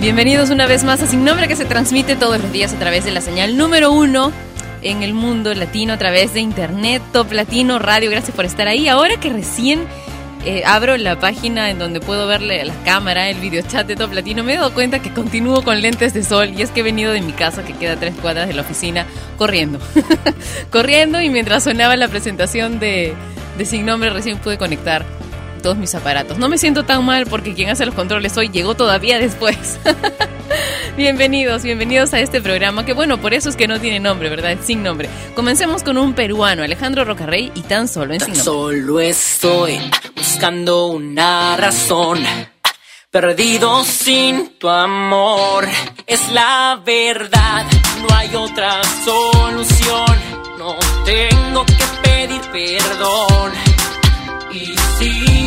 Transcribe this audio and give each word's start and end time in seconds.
Bienvenidos 0.00 0.50
una 0.50 0.66
vez 0.66 0.84
más 0.84 1.02
a 1.02 1.08
Sin 1.08 1.24
Nombre 1.24 1.48
que 1.48 1.56
se 1.56 1.64
transmite 1.64 2.14
todos 2.14 2.40
los 2.40 2.52
días 2.52 2.72
a 2.72 2.78
través 2.78 3.04
de 3.04 3.10
la 3.10 3.20
señal 3.20 3.56
número 3.56 3.90
uno 3.90 4.30
en 4.80 5.02
el 5.02 5.12
mundo 5.12 5.52
latino 5.54 5.92
a 5.92 5.98
través 5.98 6.32
de 6.34 6.40
internet, 6.40 7.02
Top 7.12 7.32
Latino 7.32 7.80
Radio. 7.80 8.08
Gracias 8.08 8.34
por 8.34 8.44
estar 8.44 8.68
ahí. 8.68 8.86
Ahora 8.86 9.18
que 9.18 9.28
recién 9.28 9.80
eh, 10.44 10.62
abro 10.64 10.96
la 10.98 11.18
página 11.18 11.68
en 11.70 11.80
donde 11.80 11.98
puedo 11.98 12.28
verle 12.28 12.64
la 12.64 12.74
cámara 12.84 13.28
el 13.28 13.40
videochat 13.40 13.88
de 13.88 13.96
Top 13.96 14.12
Latino, 14.12 14.44
me 14.44 14.52
he 14.54 14.56
dado 14.56 14.72
cuenta 14.72 15.00
que 15.00 15.12
continúo 15.12 15.64
con 15.64 15.82
lentes 15.82 16.14
de 16.14 16.22
sol 16.22 16.52
y 16.56 16.62
es 16.62 16.70
que 16.70 16.80
he 16.80 16.84
venido 16.84 17.12
de 17.12 17.20
mi 17.20 17.32
casa, 17.32 17.64
que 17.64 17.72
queda 17.72 17.94
a 17.94 17.96
tres 17.96 18.14
cuadras 18.22 18.46
de 18.46 18.54
la 18.54 18.62
oficina, 18.62 19.04
corriendo. 19.36 19.80
corriendo 20.70 21.20
y 21.20 21.28
mientras 21.28 21.64
sonaba 21.64 21.96
la 21.96 22.06
presentación 22.06 22.78
de, 22.78 23.14
de 23.58 23.64
Sin 23.64 23.84
Nombre 23.84 24.10
recién 24.10 24.38
pude 24.38 24.58
conectar 24.58 25.04
todos 25.58 25.76
mis 25.76 25.94
aparatos. 25.94 26.38
No 26.38 26.48
me 26.48 26.58
siento 26.58 26.84
tan 26.84 27.04
mal 27.04 27.26
porque 27.26 27.54
quien 27.54 27.70
hace 27.70 27.86
los 27.86 27.94
controles 27.94 28.36
hoy 28.36 28.48
llegó 28.48 28.74
todavía 28.74 29.18
después. 29.18 29.78
bienvenidos, 30.96 31.62
bienvenidos 31.62 32.12
a 32.14 32.20
este 32.20 32.40
programa 32.40 32.84
que 32.84 32.92
bueno, 32.92 33.18
por 33.18 33.34
eso 33.34 33.48
es 33.48 33.56
que 33.56 33.68
no 33.68 33.80
tiene 33.80 34.00
nombre, 34.00 34.28
¿verdad? 34.30 34.56
Sin 34.62 34.82
nombre. 34.82 35.08
Comencemos 35.34 35.82
con 35.82 35.98
un 35.98 36.14
peruano, 36.14 36.62
Alejandro 36.62 37.04
Rocarrey, 37.04 37.52
y 37.54 37.62
tan 37.62 37.88
solo 37.88 38.12
en 38.14 38.20
Tan 38.20 38.34
Sin 38.34 38.44
Nombre. 38.44 38.78
solo 38.78 39.00
estoy 39.00 39.78
buscando 40.16 40.86
una 40.86 41.56
razón. 41.56 42.24
Perdido 43.10 43.84
sin 43.84 44.58
tu 44.58 44.68
amor, 44.68 45.66
es 46.06 46.28
la 46.30 46.78
verdad, 46.84 47.64
no 48.02 48.14
hay 48.14 48.34
otra 48.34 48.82
solución. 49.04 50.38
No 50.58 50.76
tengo 51.06 51.64
que 51.64 51.74
pedir 52.02 52.40
perdón 52.52 53.52
y 54.52 54.66
sigo 54.98 55.37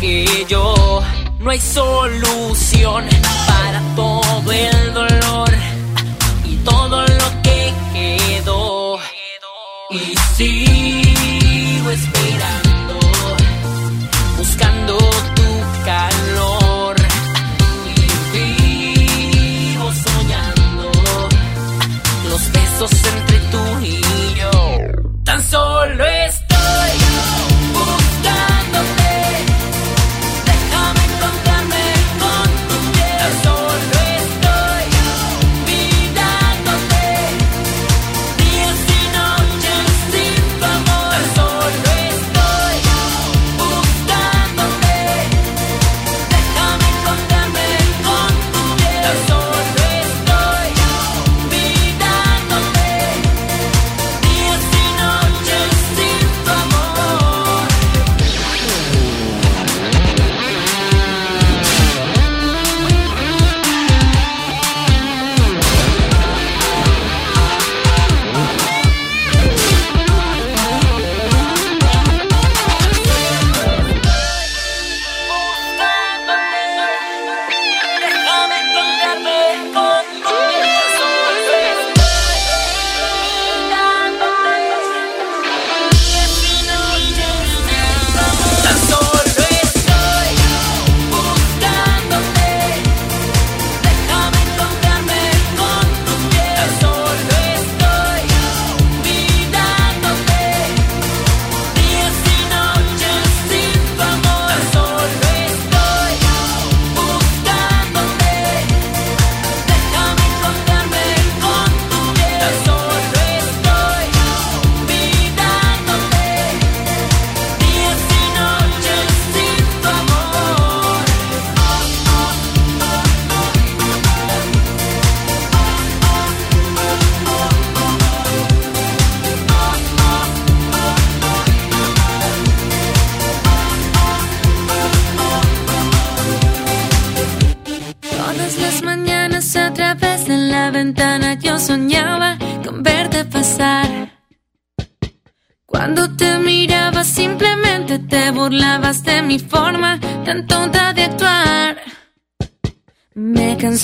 que 0.00 0.46
yo. 0.48 1.02
No 1.38 1.50
hay 1.50 1.60
solución 1.60 3.04
para 3.46 3.80
todo 3.96 4.52
el 4.52 4.94
dolor 4.94 5.50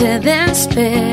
actuar. 0.01 0.19
Me 0.19 0.21
cansé 0.21 1.08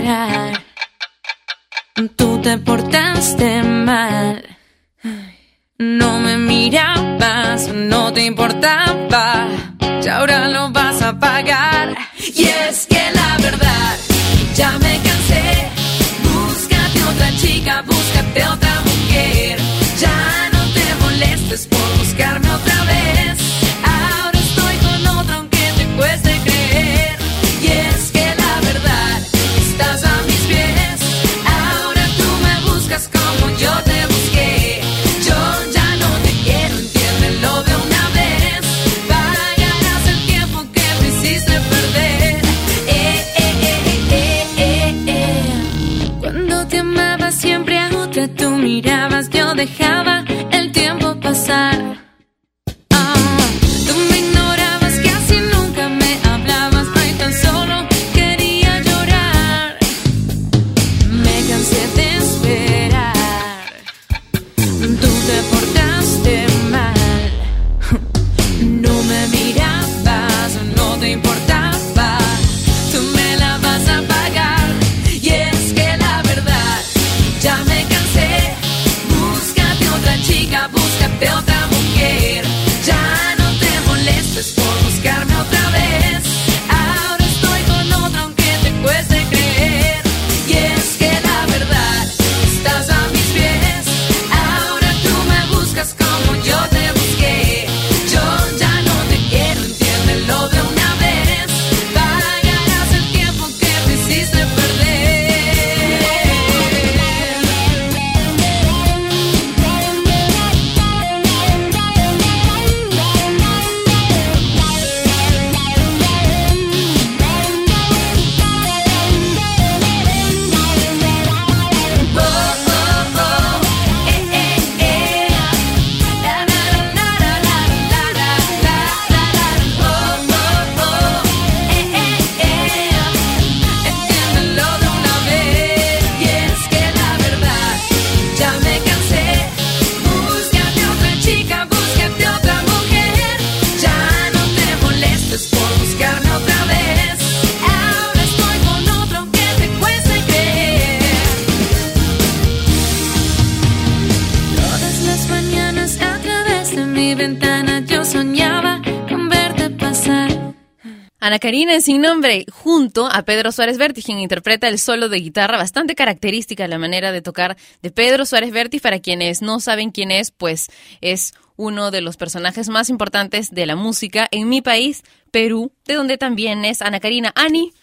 Ana 161.36 161.40
Karina 161.42 161.82
Sin 161.82 162.02
Nombre, 162.02 162.46
junto 162.50 163.08
a 163.08 163.24
Pedro 163.24 163.52
Suárez 163.52 163.78
Vértiz, 163.78 164.06
quien 164.06 164.20
interpreta 164.20 164.70
el 164.70 164.80
solo 164.80 165.10
de 165.10 165.20
guitarra, 165.20 165.58
bastante 165.58 165.94
característica 165.94 166.66
la 166.66 166.78
manera 166.78 167.12
de 167.12 167.22
tocar 167.22 167.58
de 167.82 167.92
Pedro 167.92 168.26
Suárez 168.26 168.54
Vértiz. 168.54 168.82
Para 168.82 169.00
quienes 169.00 169.42
no 169.42 169.60
saben 169.60 169.92
quién 169.92 170.12
es, 170.12 170.32
pues 170.32 170.68
es 171.02 171.34
uno 171.58 171.92
de 171.92 172.00
los 172.00 172.16
personajes 172.16 172.70
más 172.70 172.90
importantes 172.90 173.52
de 173.52 173.66
la 173.66 173.76
música 173.76 174.30
en 174.32 174.48
mi 174.48 174.62
país, 174.62 175.04
Perú, 175.30 175.74
de 175.84 175.96
donde 175.96 176.18
también 176.18 176.64
es 176.64 176.82
Ana 176.82 177.02
Karina. 177.02 177.34
Ani, 177.36 177.74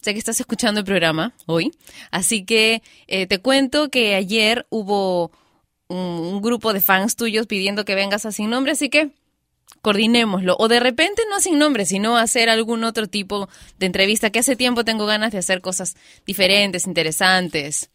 sé 0.00 0.14
que 0.14 0.18
estás 0.18 0.40
escuchando 0.40 0.80
el 0.80 0.86
programa 0.86 1.34
hoy, 1.44 1.72
así 2.10 2.46
que 2.46 2.80
eh, 3.06 3.26
te 3.26 3.38
cuento 3.38 3.90
que 3.90 4.14
ayer 4.14 4.66
hubo 4.70 5.30
un, 5.88 5.98
un 5.98 6.40
grupo 6.40 6.72
de 6.72 6.80
fans 6.80 7.16
tuyos 7.16 7.46
pidiendo 7.46 7.84
que 7.84 7.94
vengas 7.94 8.24
a 8.24 8.32
Sin 8.32 8.48
Nombre, 8.48 8.72
así 8.72 8.88
que 8.88 9.10
coordinémoslo. 9.84 10.56
O 10.58 10.66
de 10.66 10.80
repente 10.80 11.22
no 11.30 11.40
sin 11.40 11.58
nombre, 11.58 11.84
sino 11.84 12.16
hacer 12.16 12.48
algún 12.48 12.82
otro 12.84 13.06
tipo 13.06 13.50
de 13.78 13.86
entrevista, 13.86 14.30
que 14.30 14.38
hace 14.38 14.56
tiempo 14.56 14.82
tengo 14.84 15.04
ganas 15.04 15.30
de 15.30 15.38
hacer 15.38 15.60
cosas 15.60 15.94
diferentes, 16.26 16.86
interesantes. 16.86 17.90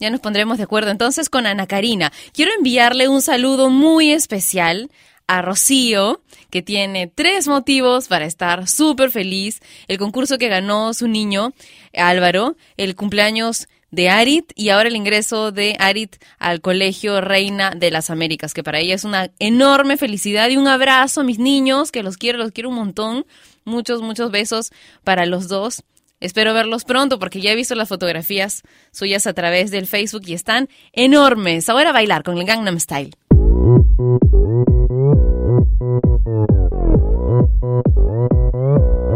Ya 0.00 0.10
nos 0.10 0.20
pondremos 0.20 0.58
de 0.58 0.64
acuerdo 0.64 0.90
entonces 0.90 1.30
con 1.30 1.46
Ana 1.46 1.68
Karina. 1.68 2.12
Quiero 2.32 2.50
enviarle 2.56 3.06
un 3.06 3.22
saludo 3.22 3.70
muy 3.70 4.10
especial 4.10 4.90
a 5.28 5.40
Rocío, 5.40 6.22
que 6.50 6.62
tiene 6.62 7.06
tres 7.06 7.46
motivos 7.46 8.08
para 8.08 8.26
estar 8.26 8.66
súper 8.66 9.10
feliz. 9.10 9.60
El 9.86 9.98
concurso 9.98 10.38
que 10.38 10.48
ganó 10.48 10.92
su 10.92 11.06
niño, 11.06 11.52
Álvaro, 11.94 12.56
el 12.76 12.96
cumpleaños 12.96 13.68
de 13.90 14.10
Arit 14.10 14.52
y 14.54 14.68
ahora 14.68 14.88
el 14.88 14.96
ingreso 14.96 15.52
de 15.52 15.76
Arit 15.78 16.16
al 16.38 16.60
Colegio 16.60 17.20
Reina 17.20 17.72
de 17.74 17.90
las 17.90 18.10
Américas, 18.10 18.54
que 18.54 18.62
para 18.62 18.80
ella 18.80 18.94
es 18.94 19.04
una 19.04 19.30
enorme 19.38 19.96
felicidad 19.96 20.48
y 20.48 20.56
un 20.56 20.68
abrazo 20.68 21.22
a 21.22 21.24
mis 21.24 21.38
niños, 21.38 21.90
que 21.90 22.02
los 22.02 22.16
quiero, 22.16 22.38
los 22.38 22.52
quiero 22.52 22.68
un 22.68 22.76
montón. 22.76 23.26
Muchos, 23.64 24.00
muchos 24.00 24.30
besos 24.30 24.70
para 25.04 25.26
los 25.26 25.48
dos. 25.48 25.84
Espero 26.20 26.52
verlos 26.52 26.84
pronto 26.84 27.18
porque 27.18 27.40
ya 27.40 27.52
he 27.52 27.56
visto 27.56 27.74
las 27.74 27.88
fotografías 27.88 28.62
suyas 28.90 29.26
a 29.26 29.34
través 29.34 29.70
del 29.70 29.86
Facebook 29.86 30.22
y 30.26 30.34
están 30.34 30.68
enormes. 30.92 31.68
Ahora 31.68 31.90
a 31.90 31.92
bailar 31.92 32.22
con 32.22 32.38
el 32.38 32.44
Gangnam 32.44 32.80
Style. 32.80 33.10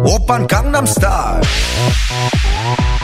Open 0.04 0.46
Gangnam 0.46 0.86
Style. 0.86 1.40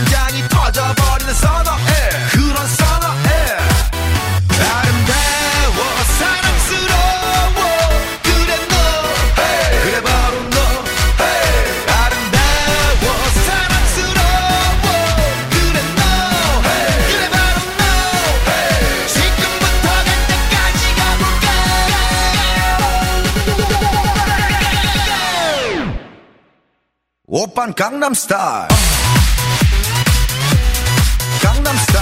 심장이 0.00 0.48
터져버리는 0.48 1.34
선어해 1.34 1.92
그런 2.32 2.66
선어해 2.66 3.28
아름다워 4.72 5.78
사랑스러워 6.18 7.60
그래 8.22 8.50
너 8.70 8.74
hey. 9.42 9.82
그래 9.84 10.00
바로 10.00 10.34
너 10.48 10.56
hey. 11.20 11.84
아름다워 12.00 13.04
사랑스러워 13.44 14.80
그래 15.50 15.76
너 15.96 16.02
hey. 16.64 16.96
그래 17.12 17.22
바로 17.28 17.60
너. 17.76 17.84
지금부터 19.06 19.84
갈 19.84 20.08
때까지 20.28 20.80
가볼까 20.96 21.46
오빤 27.26 27.74
강남스타일 27.74 28.68
I'm 31.70 31.76
stuck 31.76 31.99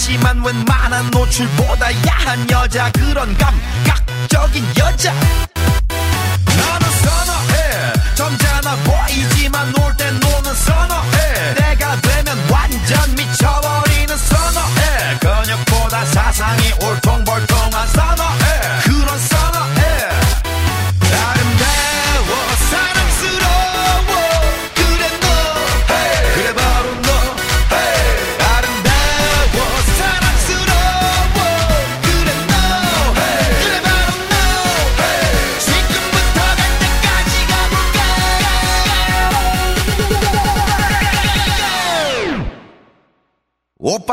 같지만 0.00 0.42
웬만한 0.42 1.10
노출보다 1.10 1.92
야한 2.06 2.50
여자 2.50 2.90
그런 2.92 3.36
감각적인 3.36 4.64
여자. 4.78 5.12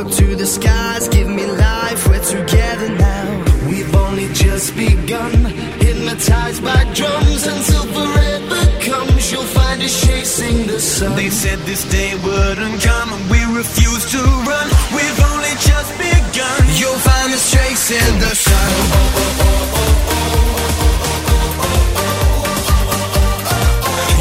Look 0.00 0.12
to 0.12 0.34
the 0.34 0.46
skies, 0.46 1.08
give 1.08 1.28
me 1.28 1.44
life, 1.44 2.08
we're 2.08 2.24
together 2.24 2.88
now. 2.88 3.44
We've 3.68 3.94
only 3.94 4.28
just 4.32 4.74
begun, 4.74 5.44
hypnotized 5.76 6.64
by 6.64 6.84
drums 6.94 7.46
until 7.46 7.84
forever 7.92 8.80
comes. 8.80 9.30
You'll 9.30 9.52
find 9.60 9.82
us 9.82 10.00
chasing 10.06 10.66
the 10.66 10.80
sun. 10.80 11.16
They 11.16 11.28
said 11.28 11.58
this 11.68 11.84
day 11.92 12.14
wouldn't 12.24 12.80
come, 12.80 13.12
and 13.12 13.30
we 13.30 13.44
refuse 13.54 14.10
to 14.12 14.22
run. 14.48 14.68
We've 14.96 15.20
only 15.32 15.52
just 15.68 15.92
begun, 15.98 16.62
you'll 16.80 17.02
find 17.04 17.34
us 17.34 17.52
chasing 17.52 18.18
the 18.24 18.34
sun. 18.34 18.70
Oh, 18.96 19.20
oh, 19.20 19.36
oh, 19.36 20.24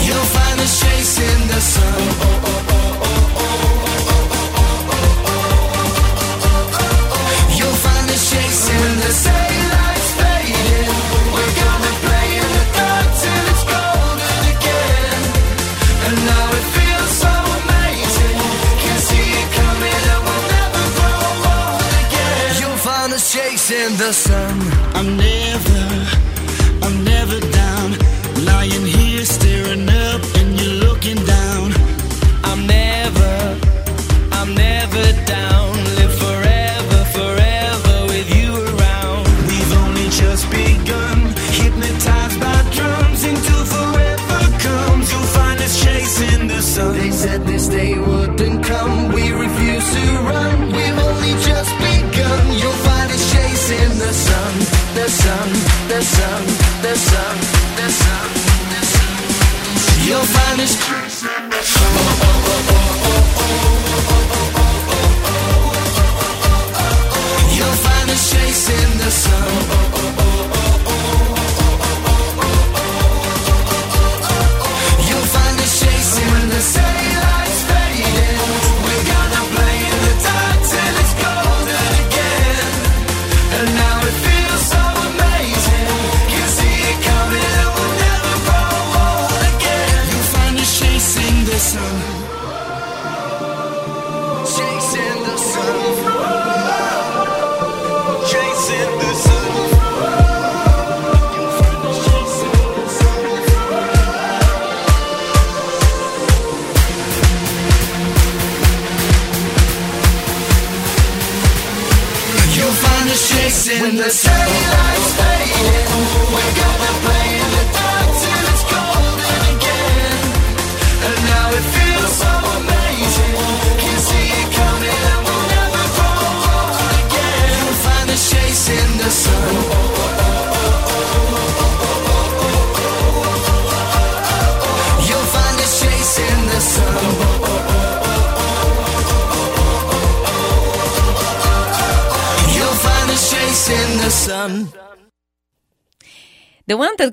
you'll 0.05 0.29
find 0.35 0.59
us 0.59 0.81
chasing 0.83 1.47
the 1.47 1.61
sun. 1.61 2.38
the 23.99 24.13
sun. 24.13 24.59
I'm 24.95 25.17
never, 25.17 26.85
I'm 26.85 27.03
never 27.03 27.37
down. 27.51 27.68
sun, 56.15 56.43
the 56.81 56.95
sun, 56.95 57.35
the 57.79 57.87
sun, 58.01 58.27
the 58.73 58.81
sun. 58.93 60.07
You'll 60.07 60.29
find 60.35 60.59
this. 60.59 61.18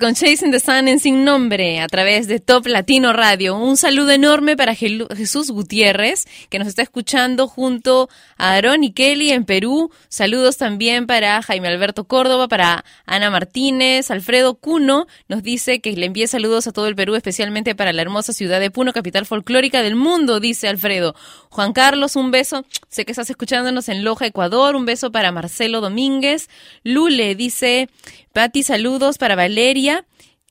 Con 0.00 0.14
Chasing 0.14 0.50
the 0.50 0.60
Sun 0.60 0.88
en 0.88 1.00
Sin 1.00 1.24
Nombre 1.24 1.80
a 1.80 1.86
través 1.86 2.26
de 2.26 2.40
Top 2.40 2.66
Latino 2.66 3.12
Radio. 3.12 3.56
Un 3.56 3.76
saludo 3.76 4.10
enorme 4.10 4.56
para 4.56 4.74
Jesús 4.74 5.50
Gutiérrez, 5.50 6.24
que 6.50 6.58
nos 6.58 6.68
está 6.68 6.82
escuchando 6.82 7.46
junto 7.48 8.10
a 8.36 8.54
Aaron 8.54 8.84
y 8.84 8.92
Kelly 8.92 9.30
en 9.30 9.44
Perú. 9.44 9.90
Saludos 10.08 10.58
también 10.58 11.06
para 11.06 11.40
Jaime 11.40 11.68
Alberto 11.68 12.04
Córdoba, 12.04 12.48
para 12.48 12.84
Ana 13.06 13.30
Martínez, 13.30 14.10
Alfredo 14.10 14.56
Cuno. 14.56 15.06
Nos 15.28 15.42
dice 15.42 15.80
que 15.80 15.92
le 15.92 16.06
envíe 16.06 16.26
saludos 16.26 16.66
a 16.66 16.72
todo 16.72 16.88
el 16.88 16.96
Perú, 16.96 17.14
especialmente 17.14 17.74
para 17.74 17.92
la 17.92 18.02
hermosa 18.02 18.32
ciudad 18.32 18.60
de 18.60 18.70
Puno, 18.70 18.92
capital 18.92 19.24
folclórica 19.24 19.82
del 19.82 19.94
mundo, 19.94 20.40
dice 20.40 20.68
Alfredo. 20.68 21.14
Juan 21.48 21.72
Carlos, 21.72 22.16
un 22.16 22.30
beso. 22.30 22.66
Sé 22.88 23.06
que 23.06 23.12
estás 23.12 23.30
escuchándonos 23.30 23.88
en 23.88 24.04
Loja, 24.04 24.26
Ecuador. 24.26 24.76
Un 24.76 24.84
beso 24.84 25.10
para 25.10 25.32
Marcelo 25.32 25.80
Domínguez. 25.80 26.50
Lule 26.84 27.34
dice, 27.34 27.88
Pati, 28.36 28.62
saludos 28.62 29.16
para 29.16 29.34
Valeria, 29.34 30.04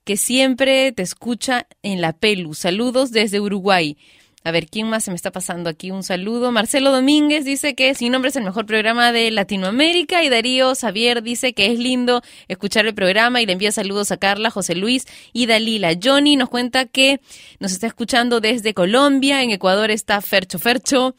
que 0.06 0.18
siempre 0.18 0.92
te 0.92 1.04
escucha 1.04 1.68
en 1.84 2.02
la 2.02 2.14
Pelu. 2.14 2.56
Saludos 2.56 3.12
desde 3.12 3.40
Uruguay. 3.40 3.96
A 4.44 4.50
ver, 4.50 4.66
¿quién 4.66 4.90
más 4.90 5.04
se 5.04 5.12
me 5.12 5.16
está 5.16 5.32
pasando 5.32 5.70
aquí? 5.70 5.92
Un 5.92 6.02
saludo. 6.02 6.52
Marcelo 6.52 6.92
Domínguez 6.92 7.46
dice 7.46 7.76
que 7.76 7.94
Sin 7.94 8.12
Nombre 8.12 8.30
es 8.30 8.36
el 8.38 8.44
mejor 8.44 8.66
programa 8.66 9.12
de 9.12 9.30
Latinoamérica. 9.30 10.24
Y 10.24 10.30
Darío 10.30 10.74
Xavier 10.74 11.22
dice 11.22 11.54
que 11.54 11.72
es 11.72 11.78
lindo 11.78 12.24
escuchar 12.48 12.88
el 12.88 12.96
programa 12.96 13.44
y 13.44 13.46
le 13.46 13.54
envía 13.54 13.72
saludos 13.72 14.12
a 14.12 14.18
Carla, 14.18 14.50
José 14.50 14.74
Luis 14.74 15.06
y 15.32 15.46
Dalila. 15.46 15.92
Johnny 16.04 16.38
nos 16.38 16.50
cuenta 16.50 16.86
que 16.86 17.22
nos 17.60 17.72
está 17.72 17.86
escuchando 17.86 18.40
desde 18.40 18.74
Colombia. 18.74 19.44
En 19.44 19.52
Ecuador 19.52 19.92
está 19.92 20.22
Fercho 20.22 20.58
Fercho. 20.58 21.16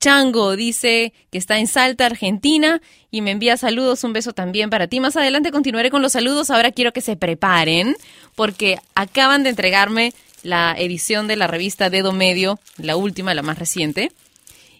Chango 0.00 0.54
dice 0.54 1.12
que 1.30 1.38
está 1.38 1.58
en 1.58 1.66
Salta, 1.66 2.06
Argentina, 2.06 2.80
y 3.10 3.20
me 3.20 3.32
envía 3.32 3.56
saludos, 3.56 4.04
un 4.04 4.12
beso 4.12 4.32
también 4.32 4.70
para 4.70 4.86
ti. 4.86 5.00
Más 5.00 5.16
adelante 5.16 5.50
continuaré 5.50 5.90
con 5.90 6.02
los 6.02 6.12
saludos, 6.12 6.50
ahora 6.50 6.70
quiero 6.70 6.92
que 6.92 7.00
se 7.00 7.16
preparen, 7.16 7.96
porque 8.36 8.78
acaban 8.94 9.42
de 9.42 9.50
entregarme 9.50 10.12
la 10.42 10.74
edición 10.78 11.26
de 11.26 11.36
la 11.36 11.48
revista 11.48 11.90
Dedo 11.90 12.12
Medio, 12.12 12.60
la 12.76 12.96
última, 12.96 13.34
la 13.34 13.42
más 13.42 13.58
reciente, 13.58 14.12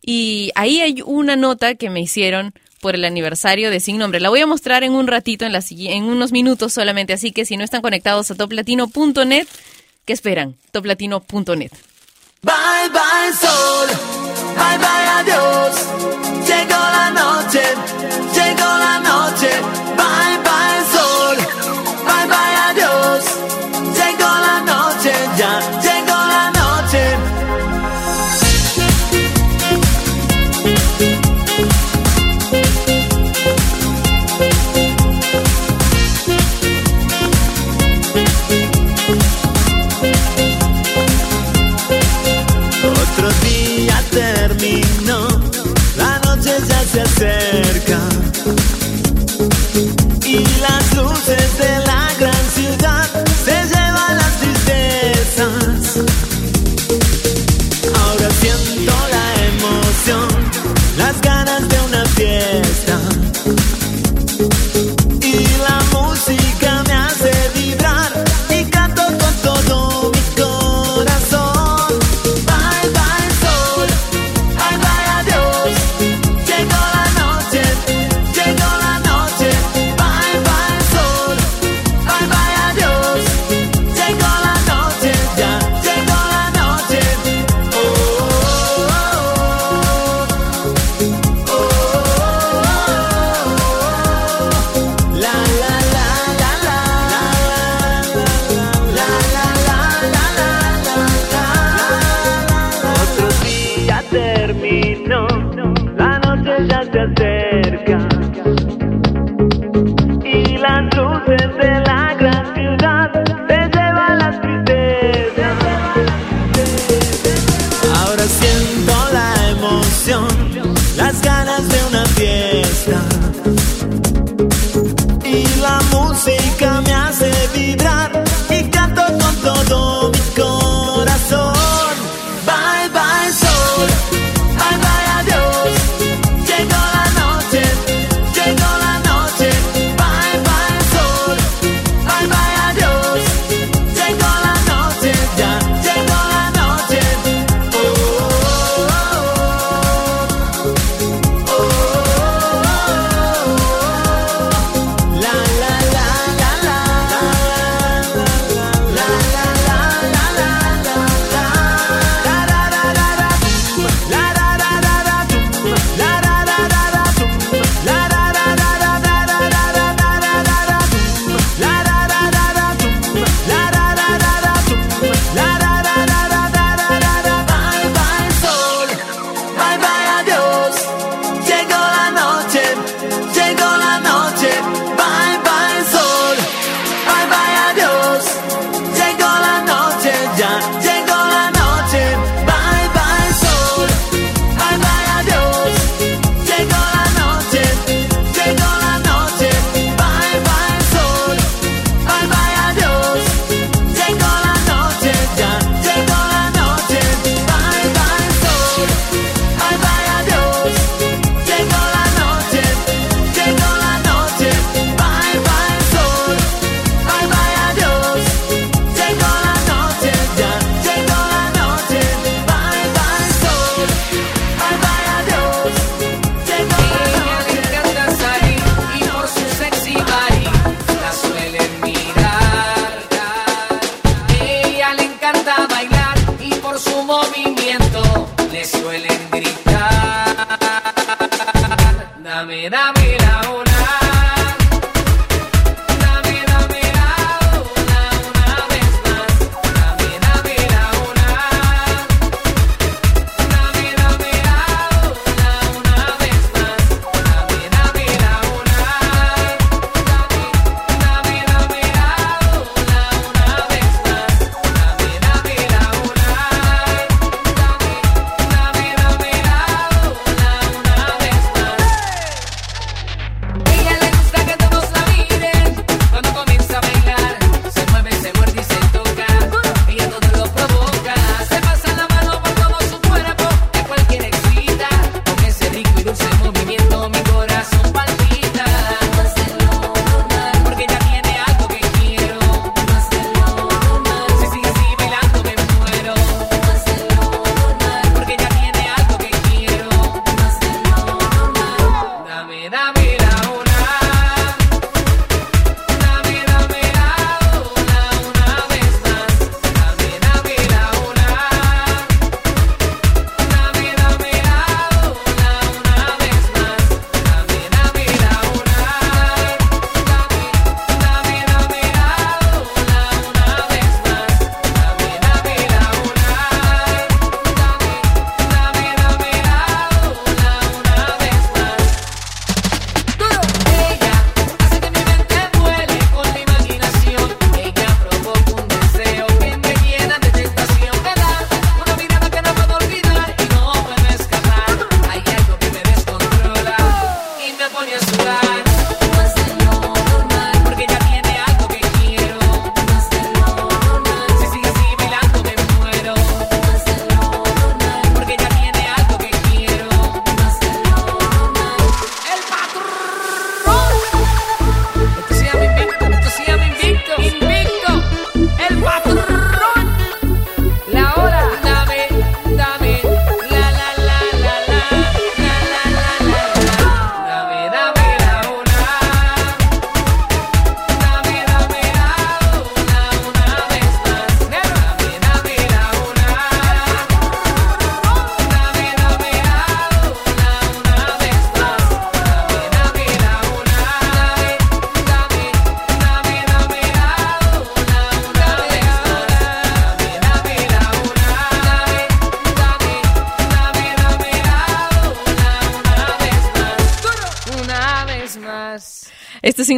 y 0.02 0.52
ahí 0.54 0.80
hay 0.80 1.02
una 1.04 1.34
nota 1.34 1.74
que 1.74 1.90
me 1.90 2.00
hicieron 2.00 2.54
por 2.80 2.94
el 2.94 3.04
aniversario 3.04 3.70
de 3.70 3.80
Sin 3.80 3.98
Nombre. 3.98 4.20
La 4.20 4.28
voy 4.28 4.40
a 4.40 4.46
mostrar 4.46 4.84
en 4.84 4.92
un 4.92 5.08
ratito, 5.08 5.44
en, 5.44 5.52
en 5.54 6.04
unos 6.04 6.30
minutos 6.30 6.72
solamente, 6.72 7.12
así 7.12 7.32
que 7.32 7.44
si 7.44 7.56
no 7.56 7.64
están 7.64 7.82
conectados 7.82 8.30
a 8.30 8.36
toplatino.net, 8.36 9.48
¿qué 10.04 10.12
esperan? 10.12 10.54
toplatino.net. 10.70 11.72
Bye 12.42 12.88
bye 12.94 13.32
sol, 13.32 13.88
bye 14.56 14.78
bye 14.78 15.08
adiós. 15.18 15.67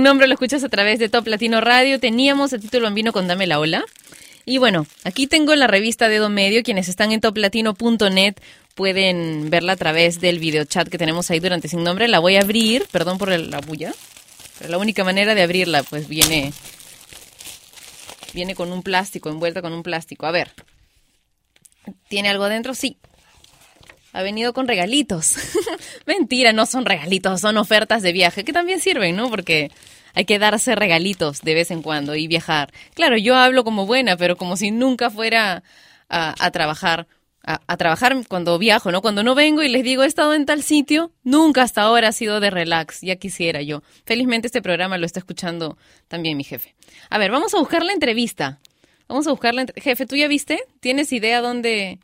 Sin 0.00 0.04
nombre 0.04 0.26
lo 0.26 0.32
escuchas 0.32 0.64
a 0.64 0.70
través 0.70 0.98
de 0.98 1.10
Top 1.10 1.26
Latino 1.26 1.60
Radio. 1.60 2.00
Teníamos 2.00 2.54
el 2.54 2.62
título 2.62 2.84
Bambino 2.84 3.12
con 3.12 3.28
Dame 3.28 3.46
la 3.46 3.60
Ola. 3.60 3.84
Y 4.46 4.56
bueno, 4.56 4.86
aquí 5.04 5.26
tengo 5.26 5.54
la 5.54 5.66
revista 5.66 6.08
Dedo 6.08 6.30
Medio. 6.30 6.62
Quienes 6.62 6.88
están 6.88 7.12
en 7.12 7.20
toplatino.net 7.20 8.36
pueden 8.74 9.50
verla 9.50 9.72
a 9.72 9.76
través 9.76 10.18
del 10.18 10.38
videochat 10.38 10.88
que 10.88 10.96
tenemos 10.96 11.30
ahí 11.30 11.38
durante 11.38 11.68
sin 11.68 11.84
nombre. 11.84 12.08
La 12.08 12.18
voy 12.18 12.36
a 12.36 12.40
abrir, 12.40 12.86
perdón 12.90 13.18
por 13.18 13.28
la 13.28 13.60
bulla. 13.60 13.92
Pero 14.58 14.70
la 14.70 14.78
única 14.78 15.04
manera 15.04 15.34
de 15.34 15.42
abrirla, 15.42 15.82
pues 15.82 16.08
viene. 16.08 16.54
Viene 18.32 18.54
con 18.54 18.72
un 18.72 18.82
plástico, 18.82 19.28
envuelta 19.28 19.60
con 19.60 19.74
un 19.74 19.82
plástico. 19.82 20.24
A 20.24 20.30
ver. 20.30 20.50
¿Tiene 22.08 22.30
algo 22.30 22.44
adentro? 22.44 22.72
Sí. 22.72 22.96
Ha 24.14 24.22
venido 24.22 24.54
con 24.54 24.66
regalitos. 24.66 25.34
Mentira, 26.06 26.54
no 26.54 26.64
son 26.64 26.86
regalitos, 26.86 27.42
son 27.42 27.58
ofertas 27.58 28.02
de 28.02 28.12
viaje 28.12 28.44
que 28.44 28.54
también 28.54 28.80
sirven, 28.80 29.14
¿no? 29.14 29.28
Porque 29.28 29.70
hay 30.14 30.24
que 30.24 30.38
darse 30.38 30.74
regalitos 30.74 31.42
de 31.42 31.54
vez 31.54 31.70
en 31.70 31.82
cuando 31.82 32.14
y 32.14 32.26
viajar. 32.28 32.72
Claro, 32.94 33.16
yo 33.16 33.36
hablo 33.36 33.64
como 33.64 33.86
buena, 33.86 34.16
pero 34.16 34.36
como 34.36 34.56
si 34.56 34.70
nunca 34.70 35.10
fuera 35.10 35.62
a, 36.08 36.50
trabajar. 36.50 37.06
A, 37.42 37.76
trabajar 37.76 38.14
cuando 38.28 38.58
viajo, 38.58 38.92
¿no? 38.92 39.00
Cuando 39.00 39.22
no 39.22 39.34
vengo 39.34 39.62
y 39.62 39.68
les 39.68 39.82
digo 39.82 40.02
he 40.02 40.06
estado 40.06 40.34
en 40.34 40.46
tal 40.46 40.62
sitio, 40.62 41.12
nunca 41.24 41.62
hasta 41.62 41.82
ahora 41.82 42.08
ha 42.08 42.12
sido 42.12 42.38
de 42.38 42.50
relax, 42.50 43.00
ya 43.00 43.16
quisiera 43.16 43.62
yo. 43.62 43.82
Felizmente 44.04 44.46
este 44.46 44.62
programa 44.62 44.98
lo 44.98 45.06
está 45.06 45.20
escuchando 45.20 45.78
también 46.08 46.36
mi 46.36 46.44
jefe. 46.44 46.74
A 47.08 47.18
ver, 47.18 47.30
vamos 47.30 47.54
a 47.54 47.58
buscar 47.58 47.82
la 47.82 47.92
entrevista. 47.92 48.60
Vamos 49.08 49.26
a 49.26 49.30
buscar 49.30 49.54
la 49.54 49.62
entre- 49.62 49.80
Jefe, 49.80 50.06
¿tú 50.06 50.14
ya 50.16 50.28
viste? 50.28 50.60
¿Tienes 50.80 51.12
idea 51.12 51.40
dónde, 51.40 51.98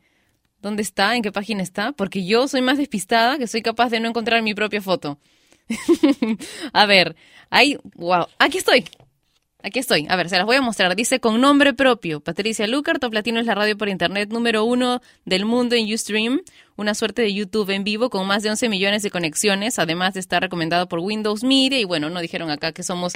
¿Dónde 0.60 0.82
está? 0.82 1.14
¿En 1.14 1.22
qué 1.22 1.30
página 1.30 1.62
está? 1.62 1.92
Porque 1.92 2.24
yo 2.24 2.48
soy 2.48 2.62
más 2.62 2.78
despistada 2.78 3.38
que 3.38 3.46
soy 3.46 3.62
capaz 3.62 3.90
de 3.90 4.00
no 4.00 4.08
encontrar 4.08 4.42
mi 4.42 4.54
propia 4.54 4.82
foto. 4.82 5.18
a 6.72 6.86
ver, 6.86 7.16
ahí, 7.50 7.78
wow, 7.94 8.26
aquí 8.38 8.58
estoy. 8.58 8.84
Aquí 9.62 9.80
estoy. 9.80 10.06
A 10.08 10.14
ver, 10.14 10.28
se 10.28 10.36
las 10.36 10.46
voy 10.46 10.54
a 10.54 10.62
mostrar. 10.62 10.94
Dice 10.94 11.18
con 11.18 11.40
nombre 11.40 11.74
propio. 11.74 12.20
Patricia 12.20 12.68
Lucar, 12.68 13.00
Top 13.00 13.12
Latino 13.12 13.40
es 13.40 13.46
la 13.46 13.54
radio 13.56 13.76
por 13.76 13.88
internet 13.88 14.30
número 14.30 14.62
uno 14.62 15.02
del 15.24 15.44
mundo 15.44 15.74
en 15.74 15.92
Ustream. 15.92 16.42
Una 16.76 16.94
suerte 16.94 17.22
de 17.22 17.34
YouTube 17.34 17.70
en 17.70 17.82
vivo 17.82 18.08
con 18.08 18.28
más 18.28 18.44
de 18.44 18.50
11 18.50 18.68
millones 18.68 19.02
de 19.02 19.10
conexiones, 19.10 19.80
además 19.80 20.14
de 20.14 20.20
estar 20.20 20.40
recomendado 20.40 20.88
por 20.88 21.00
Windows 21.00 21.42
Media. 21.42 21.80
Y 21.80 21.84
bueno, 21.84 22.10
no 22.10 22.20
dijeron 22.20 22.48
acá 22.50 22.70
que 22.70 22.84
somos 22.84 23.14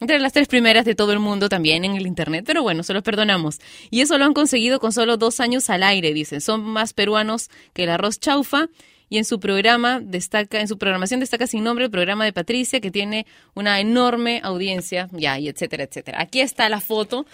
entre 0.00 0.18
las 0.18 0.32
tres 0.32 0.48
primeras 0.48 0.84
de 0.84 0.96
todo 0.96 1.12
el 1.12 1.20
mundo 1.20 1.48
también 1.48 1.84
en 1.84 1.94
el 1.94 2.08
Internet, 2.08 2.44
pero 2.44 2.64
bueno, 2.64 2.82
se 2.82 2.92
los 2.92 3.04
perdonamos. 3.04 3.60
Y 3.90 4.00
eso 4.00 4.18
lo 4.18 4.24
han 4.24 4.34
conseguido 4.34 4.80
con 4.80 4.90
solo 4.90 5.16
dos 5.16 5.38
años 5.38 5.70
al 5.70 5.84
aire, 5.84 6.12
dicen. 6.12 6.40
Son 6.40 6.60
más 6.60 6.92
peruanos 6.92 7.50
que 7.72 7.84
el 7.84 7.90
arroz 7.90 8.18
chaufa. 8.18 8.68
Y 9.08 9.18
en 9.18 9.24
su 9.24 9.38
programa 9.40 10.00
destaca, 10.00 10.60
en 10.60 10.68
su 10.68 10.78
programación 10.78 11.20
destaca 11.20 11.46
sin 11.46 11.64
nombre 11.64 11.84
el 11.84 11.90
programa 11.90 12.24
de 12.24 12.32
Patricia, 12.32 12.80
que 12.80 12.90
tiene 12.90 13.26
una 13.54 13.80
enorme 13.80 14.40
audiencia, 14.42 15.08
ya, 15.12 15.38
y 15.38 15.48
etcétera, 15.48 15.84
etcétera. 15.84 16.20
Aquí 16.20 16.40
está 16.40 16.68
la 16.68 16.80
foto. 16.80 17.26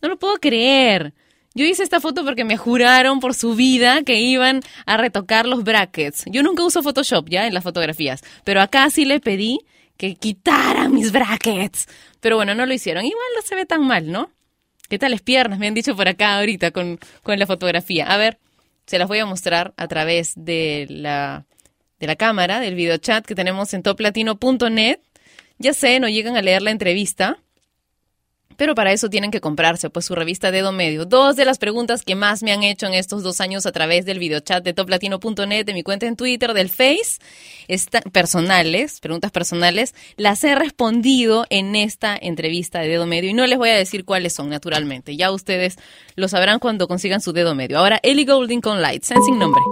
No 0.00 0.08
lo 0.08 0.18
puedo 0.18 0.38
creer. 0.38 1.12
Yo 1.54 1.64
hice 1.64 1.82
esta 1.82 2.00
foto 2.00 2.24
porque 2.24 2.44
me 2.44 2.56
juraron 2.56 3.20
por 3.20 3.34
su 3.34 3.54
vida 3.54 4.02
que 4.04 4.20
iban 4.20 4.60
a 4.86 4.96
retocar 4.96 5.46
los 5.46 5.64
brackets. 5.64 6.24
Yo 6.26 6.42
nunca 6.42 6.62
uso 6.62 6.82
Photoshop 6.82 7.28
ya 7.28 7.46
en 7.46 7.54
las 7.54 7.64
fotografías, 7.64 8.22
pero 8.44 8.60
acá 8.60 8.88
sí 8.90 9.04
le 9.04 9.18
pedí 9.18 9.58
que 9.96 10.14
quitaran 10.14 10.94
mis 10.94 11.10
brackets. 11.10 11.88
Pero 12.20 12.36
bueno, 12.36 12.54
no 12.54 12.64
lo 12.64 12.72
hicieron. 12.72 13.04
Igual 13.04 13.26
no 13.34 13.42
se 13.42 13.54
ve 13.54 13.66
tan 13.66 13.86
mal, 13.86 14.10
¿no? 14.10 14.30
¿Qué 14.88 14.98
tales 14.98 15.20
piernas? 15.20 15.58
Me 15.58 15.66
han 15.66 15.74
dicho 15.74 15.96
por 15.96 16.08
acá 16.08 16.38
ahorita 16.38 16.70
con, 16.70 16.98
con 17.22 17.38
la 17.38 17.46
fotografía. 17.46 18.06
A 18.06 18.16
ver, 18.16 18.38
se 18.88 18.98
las 18.98 19.06
voy 19.06 19.18
a 19.18 19.26
mostrar 19.26 19.74
a 19.76 19.86
través 19.86 20.32
de 20.34 20.86
la, 20.88 21.44
de 22.00 22.06
la 22.06 22.16
cámara, 22.16 22.58
del 22.58 22.74
videochat 22.74 23.26
que 23.26 23.34
tenemos 23.34 23.74
en 23.74 23.82
toplatino.net. 23.82 24.98
Ya 25.58 25.74
sé, 25.74 26.00
no 26.00 26.08
llegan 26.08 26.38
a 26.38 26.42
leer 26.42 26.62
la 26.62 26.70
entrevista, 26.70 27.38
pero 28.58 28.74
para 28.74 28.92
eso 28.92 29.08
tienen 29.08 29.30
que 29.30 29.40
comprarse 29.40 29.88
pues 29.88 30.04
su 30.04 30.16
revista 30.16 30.50
Dedo 30.50 30.72
Medio. 30.72 31.04
Dos 31.04 31.36
de 31.36 31.44
las 31.44 31.58
preguntas 31.58 32.02
que 32.02 32.16
más 32.16 32.42
me 32.42 32.50
han 32.52 32.64
hecho 32.64 32.86
en 32.86 32.94
estos 32.94 33.22
dos 33.22 33.40
años 33.40 33.66
a 33.66 33.72
través 33.72 34.04
del 34.04 34.18
videochat 34.18 34.64
de 34.64 34.74
toplatino.net, 34.74 35.64
de 35.64 35.72
mi 35.74 35.84
cuenta 35.84 36.06
en 36.06 36.16
Twitter, 36.16 36.52
del 36.52 36.68
Face, 36.68 37.20
están 37.68 38.02
personales, 38.12 38.98
preguntas 38.98 39.30
personales, 39.30 39.94
las 40.16 40.42
he 40.42 40.56
respondido 40.56 41.46
en 41.50 41.76
esta 41.76 42.18
entrevista 42.20 42.80
de 42.80 42.88
Dedo 42.88 43.06
Medio 43.06 43.30
y 43.30 43.34
no 43.34 43.46
les 43.46 43.58
voy 43.58 43.68
a 43.68 43.76
decir 43.76 44.04
cuáles 44.04 44.34
son, 44.34 44.48
naturalmente. 44.48 45.16
Ya 45.16 45.30
ustedes 45.30 45.76
lo 46.16 46.26
sabrán 46.26 46.58
cuando 46.58 46.88
consigan 46.88 47.20
su 47.20 47.32
Dedo 47.32 47.54
Medio. 47.54 47.78
Ahora, 47.78 48.00
Ellie 48.02 48.24
Golding 48.24 48.60
con 48.60 48.82
Light, 48.82 49.04
Sensing 49.04 49.38
Nombre. 49.38 49.62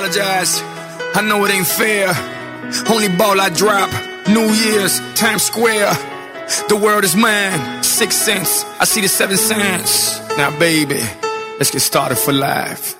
apologize. 0.00 0.62
I 1.14 1.22
know 1.22 1.44
it 1.44 1.50
ain't 1.50 1.66
fair. 1.66 2.08
Only 2.88 3.14
ball 3.16 3.38
I 3.38 3.50
drop. 3.50 3.90
New 4.28 4.50
Year's, 4.52 4.98
Times 5.14 5.42
Square. 5.42 5.92
The 6.68 6.76
world 6.76 7.04
is 7.04 7.14
mine. 7.14 7.82
Six 7.82 8.16
cents. 8.16 8.64
I 8.80 8.84
see 8.84 9.02
the 9.02 9.08
seven 9.08 9.36
cents. 9.36 10.18
Now, 10.38 10.56
baby, 10.58 11.00
let's 11.58 11.70
get 11.70 11.80
started 11.80 12.16
for 12.16 12.32
life. 12.32 12.99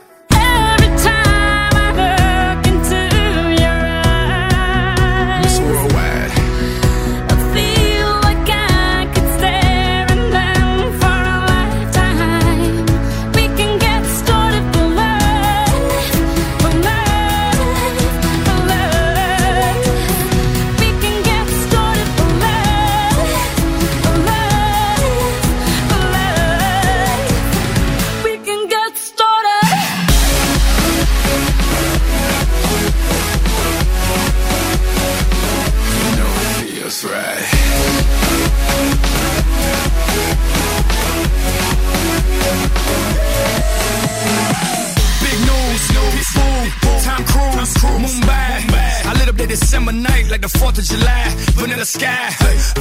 Like 50.41 50.53
the 50.53 50.59
4th 50.59 50.79
of 50.79 50.85
July. 50.85 51.25
Vanilla 51.59 51.85
sky, 51.85 52.31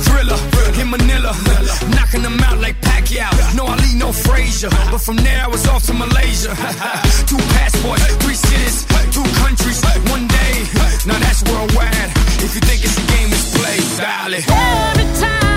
thriller, 0.06 0.38
in 0.82 0.90
Manila. 0.90 1.34
Knocking 1.90 2.22
them 2.22 2.40
out 2.40 2.60
like 2.60 2.80
Pacquiao. 2.82 3.32
No 3.56 3.66
Ali, 3.66 3.94
no 3.96 4.12
Frazier. 4.12 4.70
But 4.92 5.00
from 5.00 5.18
there 5.18 5.44
I 5.44 5.48
was 5.48 5.68
off 5.68 5.84
to 5.88 5.94
Malaysia. 5.94 6.50
two 7.28 7.42
passports, 7.56 8.06
three 8.24 8.36
cities, 8.36 8.86
two 9.12 9.24
countries, 9.44 9.82
one 10.12 10.28
day. 10.28 10.54
Now 11.06 11.20
that's 11.20 11.44
worldwide. 11.44 12.12
If 12.46 12.56
you 12.56 12.62
think 12.62 12.84
it's 12.84 12.98
a 12.98 13.06
game, 13.12 13.30
it's 13.32 13.48
play, 13.56 13.78
darling. 13.98 14.44
Every 14.48 15.08
time 15.20 15.49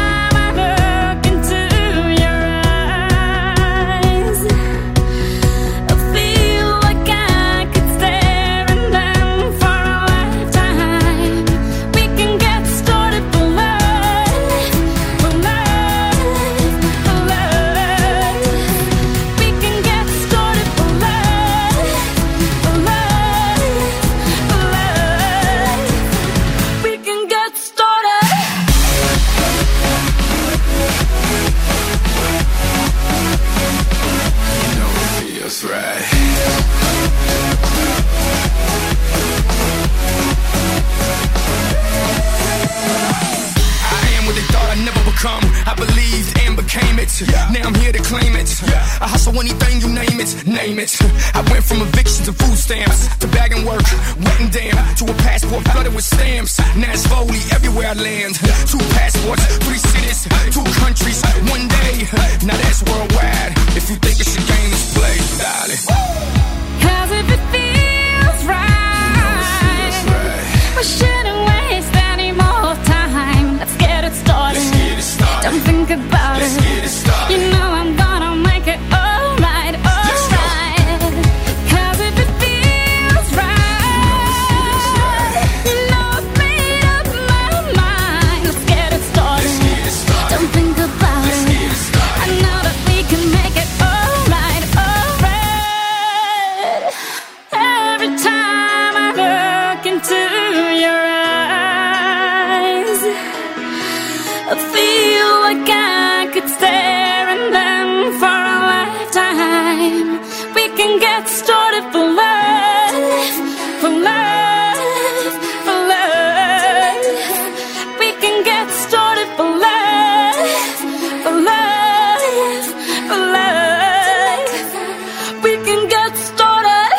lifetime. 109.82 110.54
We 110.54 110.68
can 110.76 110.98
get 110.98 111.28
started 111.28 111.84
for 111.92 112.04
life, 112.22 113.36
for 113.80 113.90
life, 113.90 115.34
for 115.64 115.78
life. 115.94 117.98
We 117.98 118.12
can 118.20 118.44
get 118.44 118.70
started 118.70 119.28
for 119.36 119.48
life, 119.68 120.78
for 121.24 121.34
life, 121.52 122.68
for 123.08 123.20
life. 123.38 125.42
We 125.42 125.52
can 125.64 125.88
get 125.88 126.16
started. 126.16 126.92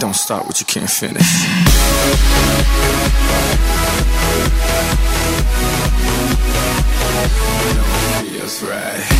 Don't 0.00 0.16
start 0.16 0.46
what 0.46 0.60
you 0.60 0.66
can't 0.66 0.90
finish. 0.90 1.30
Feels 8.22 8.62
right. 8.62 9.13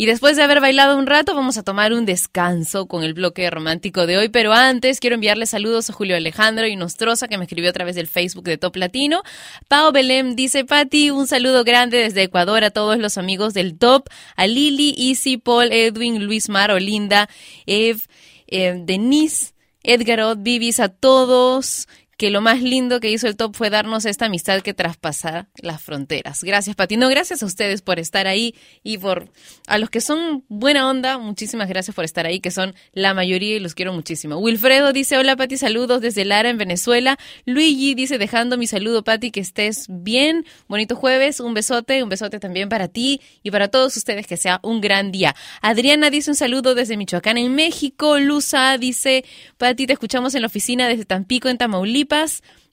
Y 0.00 0.06
después 0.06 0.34
de 0.34 0.42
haber 0.42 0.62
bailado 0.62 0.96
un 0.96 1.06
rato, 1.06 1.34
vamos 1.34 1.58
a 1.58 1.62
tomar 1.62 1.92
un 1.92 2.06
descanso 2.06 2.86
con 2.86 3.04
el 3.04 3.12
bloque 3.12 3.50
romántico 3.50 4.06
de 4.06 4.16
hoy. 4.16 4.30
Pero 4.30 4.54
antes, 4.54 4.98
quiero 4.98 5.12
enviarle 5.12 5.44
saludos 5.44 5.90
a 5.90 5.92
Julio 5.92 6.16
Alejandro 6.16 6.66
y 6.66 6.74
Nostrosa, 6.74 7.28
que 7.28 7.36
me 7.36 7.44
escribió 7.44 7.68
a 7.68 7.74
través 7.74 7.96
del 7.96 8.06
Facebook 8.06 8.44
de 8.44 8.56
Top 8.56 8.76
Latino. 8.76 9.22
Pao 9.68 9.92
Belém 9.92 10.36
dice: 10.36 10.64
Pati, 10.64 11.10
un 11.10 11.26
saludo 11.26 11.64
grande 11.64 11.98
desde 11.98 12.22
Ecuador 12.22 12.64
a 12.64 12.70
todos 12.70 12.96
los 12.96 13.18
amigos 13.18 13.52
del 13.52 13.76
Top, 13.76 14.08
a 14.36 14.46
Lili, 14.46 14.94
Easy, 14.96 15.36
Paul, 15.36 15.70
Edwin, 15.70 16.24
Luis 16.24 16.48
Mar, 16.48 16.70
Olinda, 16.70 17.28
Ev, 17.66 17.98
eh, 18.46 18.80
Denise, 18.82 19.52
Edgar 19.82 20.34
Vivis, 20.38 20.80
a 20.80 20.88
todos. 20.88 21.88
Que 22.20 22.30
lo 22.30 22.42
más 22.42 22.60
lindo 22.60 23.00
que 23.00 23.10
hizo 23.10 23.28
el 23.28 23.34
top 23.34 23.56
fue 23.56 23.70
darnos 23.70 24.04
esta 24.04 24.26
amistad 24.26 24.60
que 24.60 24.74
traspasa 24.74 25.48
las 25.56 25.82
fronteras. 25.82 26.44
Gracias, 26.44 26.76
Pati. 26.76 26.98
No, 26.98 27.08
gracias 27.08 27.42
a 27.42 27.46
ustedes 27.46 27.80
por 27.80 27.98
estar 27.98 28.26
ahí 28.26 28.54
y 28.82 28.98
por 28.98 29.30
a 29.66 29.78
los 29.78 29.88
que 29.88 30.02
son 30.02 30.44
buena 30.48 30.86
onda, 30.86 31.16
muchísimas 31.16 31.66
gracias 31.70 31.96
por 31.96 32.04
estar 32.04 32.26
ahí, 32.26 32.40
que 32.40 32.50
son 32.50 32.74
la 32.92 33.14
mayoría 33.14 33.56
y 33.56 33.58
los 33.58 33.74
quiero 33.74 33.94
muchísimo. 33.94 34.36
Wilfredo 34.36 34.92
dice, 34.92 35.16
hola 35.16 35.34
Pati, 35.34 35.56
saludos 35.56 36.02
desde 36.02 36.26
Lara 36.26 36.50
en 36.50 36.58
Venezuela. 36.58 37.16
Luigi 37.46 37.94
dice, 37.94 38.18
dejando 38.18 38.58
mi 38.58 38.66
saludo 38.66 39.02
Pati, 39.02 39.30
que 39.30 39.40
estés 39.40 39.86
bien. 39.88 40.44
Bonito 40.68 40.96
jueves, 40.96 41.40
un 41.40 41.54
besote, 41.54 42.02
un 42.02 42.10
besote 42.10 42.38
también 42.38 42.68
para 42.68 42.88
ti 42.88 43.22
y 43.42 43.50
para 43.50 43.68
todos 43.68 43.96
ustedes, 43.96 44.26
que 44.26 44.36
sea 44.36 44.60
un 44.62 44.82
gran 44.82 45.10
día. 45.10 45.34
Adriana 45.62 46.10
dice 46.10 46.32
un 46.32 46.36
saludo 46.36 46.74
desde 46.74 46.98
Michoacán 46.98 47.38
en 47.38 47.54
México. 47.54 48.18
Luza 48.18 48.76
dice, 48.76 49.24
Pati, 49.56 49.86
te 49.86 49.94
escuchamos 49.94 50.34
en 50.34 50.42
la 50.42 50.48
oficina 50.48 50.86
desde 50.86 51.06
Tampico 51.06 51.48
en 51.48 51.56
Tamaulipas. 51.56 52.09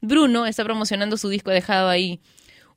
Bruno 0.01 0.45
está 0.45 0.63
promocionando 0.63 1.17
su 1.17 1.29
disco, 1.29 1.51
he 1.51 1.55
dejado 1.55 1.89
ahí 1.89 2.19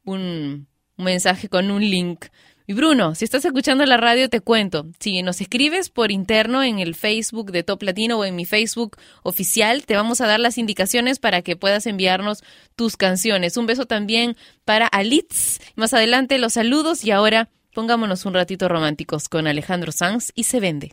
un, 0.05 0.67
un 0.97 1.05
mensaje 1.05 1.49
con 1.49 1.71
un 1.71 1.83
link. 1.83 2.27
Y 2.67 2.73
Bruno, 2.73 3.17
si 3.17 3.25
estás 3.25 3.45
escuchando 3.45 3.85
la 3.85 3.97
radio, 3.97 4.29
te 4.29 4.41
cuento. 4.41 4.87
Si 5.01 5.23
nos 5.23 5.41
escribes 5.41 5.91
por 5.91 6.13
interno 6.13 6.63
en 6.63 6.79
el 6.79 6.95
Facebook 6.95 7.51
de 7.51 7.65
Top 7.65 7.83
Latino 7.83 8.17
o 8.19 8.25
en 8.25 8.37
mi 8.37 8.45
Facebook 8.45 8.97
oficial, 9.25 9.85
te 9.87 9.97
vamos 9.97 10.21
a 10.21 10.29
dar 10.29 10.39
las 10.39 10.57
indicaciones 10.57 11.19
para 11.19 11.43
que 11.43 11.57
puedas 11.57 11.87
enviarnos 11.87 12.45
tus 12.77 12.97
canciones. 12.97 13.57
Un 13.57 13.67
beso 13.67 13.87
también 13.87 14.37
para 14.65 14.87
Alitz. 14.87 15.59
Más 15.75 15.95
adelante 15.95 16.39
los 16.39 16.53
saludos 16.53 17.05
y 17.05 17.11
ahora 17.11 17.49
pongámonos 17.75 18.25
un 18.25 18.35
ratito 18.35 18.69
románticos 18.69 19.29
con 19.29 19.49
Alejandro 19.49 19.91
Sanz 19.91 20.31
y 20.37 20.45
se 20.45 20.61
vende. 20.61 20.93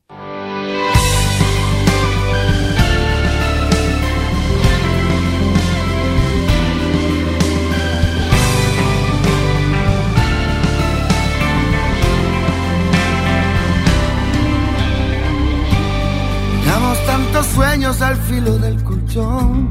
Sueños 17.57 17.99
al 18.03 18.15
filo 18.17 18.55
del 18.59 18.83
colchón, 18.83 19.69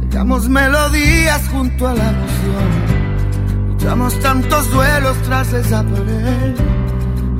dejamos 0.00 0.48
melodías 0.48 1.42
junto 1.52 1.86
a 1.86 1.92
la 1.92 2.08
emoción, 2.08 3.68
luchamos 3.68 4.18
tantos 4.20 4.70
duelos 4.70 5.16
tras 5.26 5.52
esa 5.52 5.82
pared. 5.82 6.54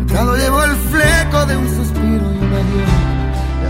Atado 0.02 0.36
llevo 0.36 0.62
el 0.64 0.76
fleco 0.92 1.46
de 1.46 1.56
un 1.56 1.68
suspiro 1.76 2.26
y 2.34 2.38
un 2.44 2.52
adiós. 2.60 2.94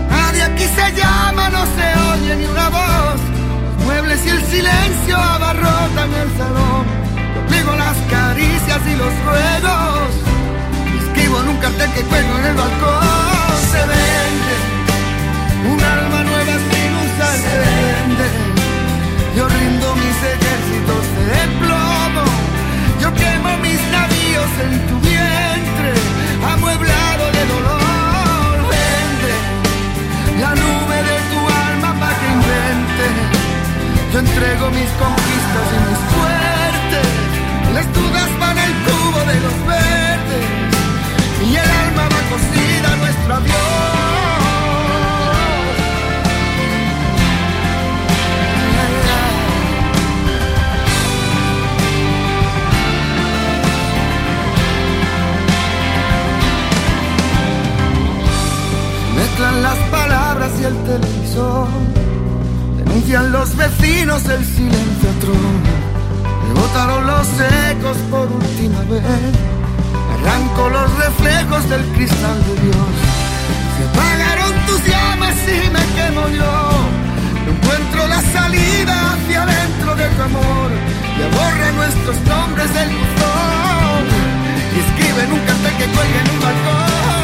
Nadie 0.09 0.43
aquí 0.43 0.65
se 0.77 0.87
llama, 0.99 1.49
no 1.49 1.63
se 1.75 1.87
oye 2.11 2.35
ni 2.35 2.45
una 2.45 2.69
voz. 2.77 3.19
Los 3.63 3.85
muebles 3.85 4.25
y 4.25 4.29
el 4.29 4.41
silencio 4.47 5.15
abarrotan 5.15 6.09
el 6.23 6.29
salón. 6.37 6.85
Yo 7.49 7.75
las 7.75 7.97
caricias 8.11 8.81
y 8.85 8.95
los 9.01 9.13
ruegos. 9.27 10.09
Escribo 11.03 11.39
en 11.41 11.47
un 11.47 11.57
cartel 11.57 11.89
que 11.93 12.01
cuelgo 12.01 12.37
en 12.39 12.45
el 12.45 12.55
balcón. 12.55 14.26
en 24.59 24.87
tu 24.87 24.99
vientre, 24.99 25.91
amueblado 26.53 27.25
de 27.31 27.43
dolor. 27.53 28.55
Vende 28.71 29.33
la 30.41 30.51
nube 30.55 30.97
de 31.09 31.17
tu 31.31 31.39
alma 31.69 31.89
para 31.99 32.13
que 32.19 32.27
invente. 32.37 33.05
Yo 34.13 34.19
entrego 34.19 34.65
mis 34.71 34.91
conquistas 35.03 35.67
y 35.75 35.79
mis 35.87 36.01
fuertes, 36.13 37.07
les 37.75 37.87
dudas 37.93 38.29
van 38.39 38.57
el 38.57 38.73
cubo 38.85 39.19
de 39.31 39.39
los 39.45 39.67
verdes. 39.67 39.86
Mezclan 59.37 59.61
las 59.61 59.77
palabras 59.91 60.51
y 60.59 60.63
el 60.63 60.75
televisor. 60.83 61.67
Denuncian 62.77 63.31
los 63.31 63.55
vecinos 63.55 64.25
el 64.25 64.43
silencio 64.43 65.09
atroz. 65.15 65.37
Me 66.47 66.59
botaron 66.59 67.05
los 67.05 67.27
ecos 67.69 67.97
por 68.09 68.31
última 68.31 68.79
vez. 68.89 69.03
Arranco 70.13 70.69
los 70.69 70.89
reflejos 70.97 71.69
del 71.69 71.85
cristal 71.93 72.37
de 72.47 72.61
Dios. 72.63 72.93
Se 73.77 73.83
apagaron 73.85 74.53
tus 74.65 74.83
llamas 74.87 75.35
y 75.45 75.69
me 75.69 75.85
quemo 75.93 76.27
yo. 76.29 76.71
No 77.45 77.51
encuentro 77.51 78.07
la 78.07 78.21
salida 78.33 79.13
hacia 79.13 79.43
adentro 79.43 79.95
de 79.97 80.07
tu 80.15 80.21
amor. 80.23 80.71
Y 81.13 81.35
borra 81.35 81.71
nuestros 81.73 82.17
nombres 82.25 82.73
del 82.73 82.89
buzón. 82.89 84.01
Y 84.73 84.79
escribe 84.79 85.23
en 85.25 85.31
un 85.31 85.39
cartel 85.45 85.77
que 85.77 85.85
cuelga 85.93 86.21
en 86.25 86.29
un 86.31 86.39
balcón. 86.41 87.16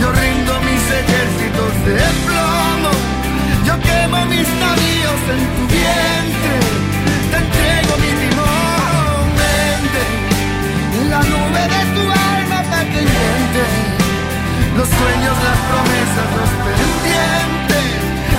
Yo 0.00 0.12
rindo 0.12 0.52
mis 0.60 0.84
ejércitos 1.00 1.72
de 1.86 1.98
plomo. 2.26 2.92
Yo 3.66 3.74
quemo 3.80 4.24
mis 4.26 4.48
navíos 4.62 5.20
en 5.34 5.42
tu 5.54 5.62
vientre. 5.74 6.56
Te 7.30 7.36
entrego 7.44 7.92
mi 8.04 8.12
timón. 8.22 9.26
Vende 9.40 10.04
la 11.10 11.20
nube 11.32 11.62
de 11.74 11.82
tu 11.94 12.02
alma 12.32 12.58
para 12.70 12.84
que 12.90 13.00
invente. 13.02 13.62
Los 14.76 14.88
sueños, 14.88 15.36
las 15.48 15.58
promesas, 15.68 16.28
los 16.38 16.52
pendientes. 16.64 17.86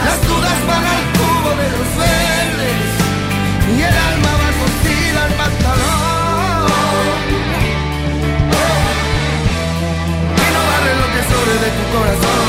Las 0.05 0.19
dudas 0.27 0.59
van 0.69 0.85
al 0.95 1.03
cubo 1.17 1.51
de 1.61 1.67
los 1.75 1.89
verdes. 2.01 2.87
Y 3.75 3.81
el 3.81 3.97
alma 4.09 4.31
va 4.41 4.49
cocida 4.61 5.19
al 5.25 5.33
pantalón. 5.33 5.78
Sobre 11.31 11.53
de 11.63 11.69
tu 11.77 11.83
corazón. 11.95 12.45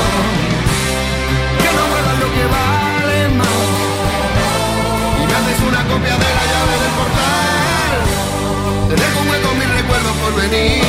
Que 1.61 1.69
no 1.77 1.83
muevas 1.91 2.17
lo 2.23 2.29
que 2.35 2.45
vale 2.57 3.19
más. 3.39 3.69
Y 5.19 5.23
me 5.29 5.51
una 5.69 5.81
copia 5.91 6.15
de 6.23 6.29
la 6.37 6.43
llave 6.51 6.75
del 6.83 6.93
portal. 6.99 7.97
Te 8.89 8.95
dejo 9.03 9.19
hueco 9.29 9.49
mis 9.59 9.69
recuerdos 9.79 10.15
por 10.21 10.33
venir. 10.41 10.83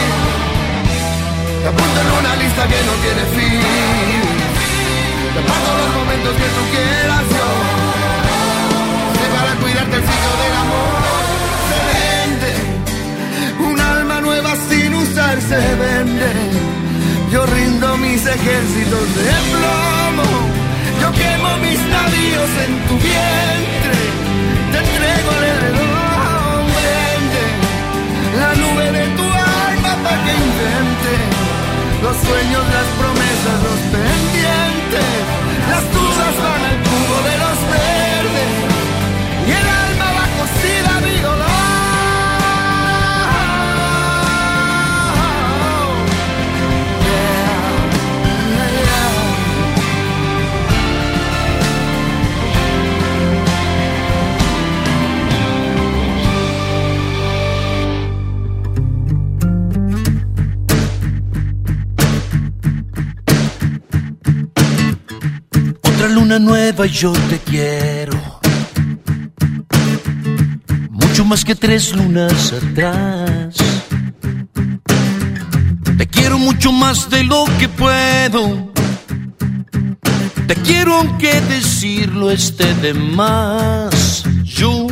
Te 1.62 1.68
apunto 1.68 1.99
en 2.05 2.11
una 2.20 2.32
lista 2.43 2.62
que 2.72 2.80
no 2.88 2.95
tiene 3.05 3.24
fin. 3.36 4.22
Te 5.34 5.38
aparto 5.43 5.70
los 5.82 5.90
momentos 5.99 6.32
que 6.40 6.49
tú 6.57 6.62
quieras 6.74 7.24
yo. 7.36 7.49
Sé 9.18 9.26
para 9.36 9.53
cuidarte 9.62 9.97
el 10.01 10.05
ciclo 10.09 10.32
del 10.43 10.55
amor. 10.64 11.22
Se 11.70 11.78
vende. 11.90 12.53
Un 13.70 13.80
alma 13.80 14.20
nueva 14.20 14.53
sin 14.68 14.95
usar 14.95 15.36
se 15.40 15.61
vende. 15.82 16.82
Yo 17.33 17.47
rindo 17.47 17.97
mis 17.97 18.26
ejércitos 18.26 19.14
de 19.16 19.33
plomo. 19.53 20.28
Yo 21.01 21.12
quemo 21.12 21.57
mis 21.64 21.80
navíos 21.80 22.51
en 22.66 22.72
tu 22.89 22.95
vientre. 22.99 24.01
Te 24.70 24.78
entrego 24.85 25.30
el 25.39 25.45
heredón. 25.53 26.62
Vende 26.76 27.45
la 28.39 28.55
nube 28.55 28.87
de 28.99 29.05
tu 29.16 29.22
alma 29.22 29.93
para 30.05 30.24
que 30.24 30.33
invente. 30.47 31.12
Los 32.03 32.16
sueños, 32.18 32.64
las 32.76 32.89
promesas, 33.01 33.57
los 33.64 33.80
pendientes. 33.93 34.12
Nueva 66.39 66.87
yo 66.87 67.12
te 67.12 67.39
quiero. 67.39 68.18
Mucho 70.91 71.24
más 71.24 71.45
que 71.45 71.55
tres 71.55 71.95
lunas 71.95 72.53
atrás. 72.53 73.55
Te 75.99 76.07
quiero 76.07 76.39
mucho 76.39 76.72
más 76.72 77.11
de 77.11 77.24
lo 77.24 77.45
que 77.59 77.68
puedo. 77.68 78.72
Te 80.47 80.55
quiero 80.57 80.95
aunque 80.95 81.41
decirlo 81.43 82.30
esté 82.30 82.74
de 82.74 82.95
más. 82.95 84.24
Yo 84.45 84.87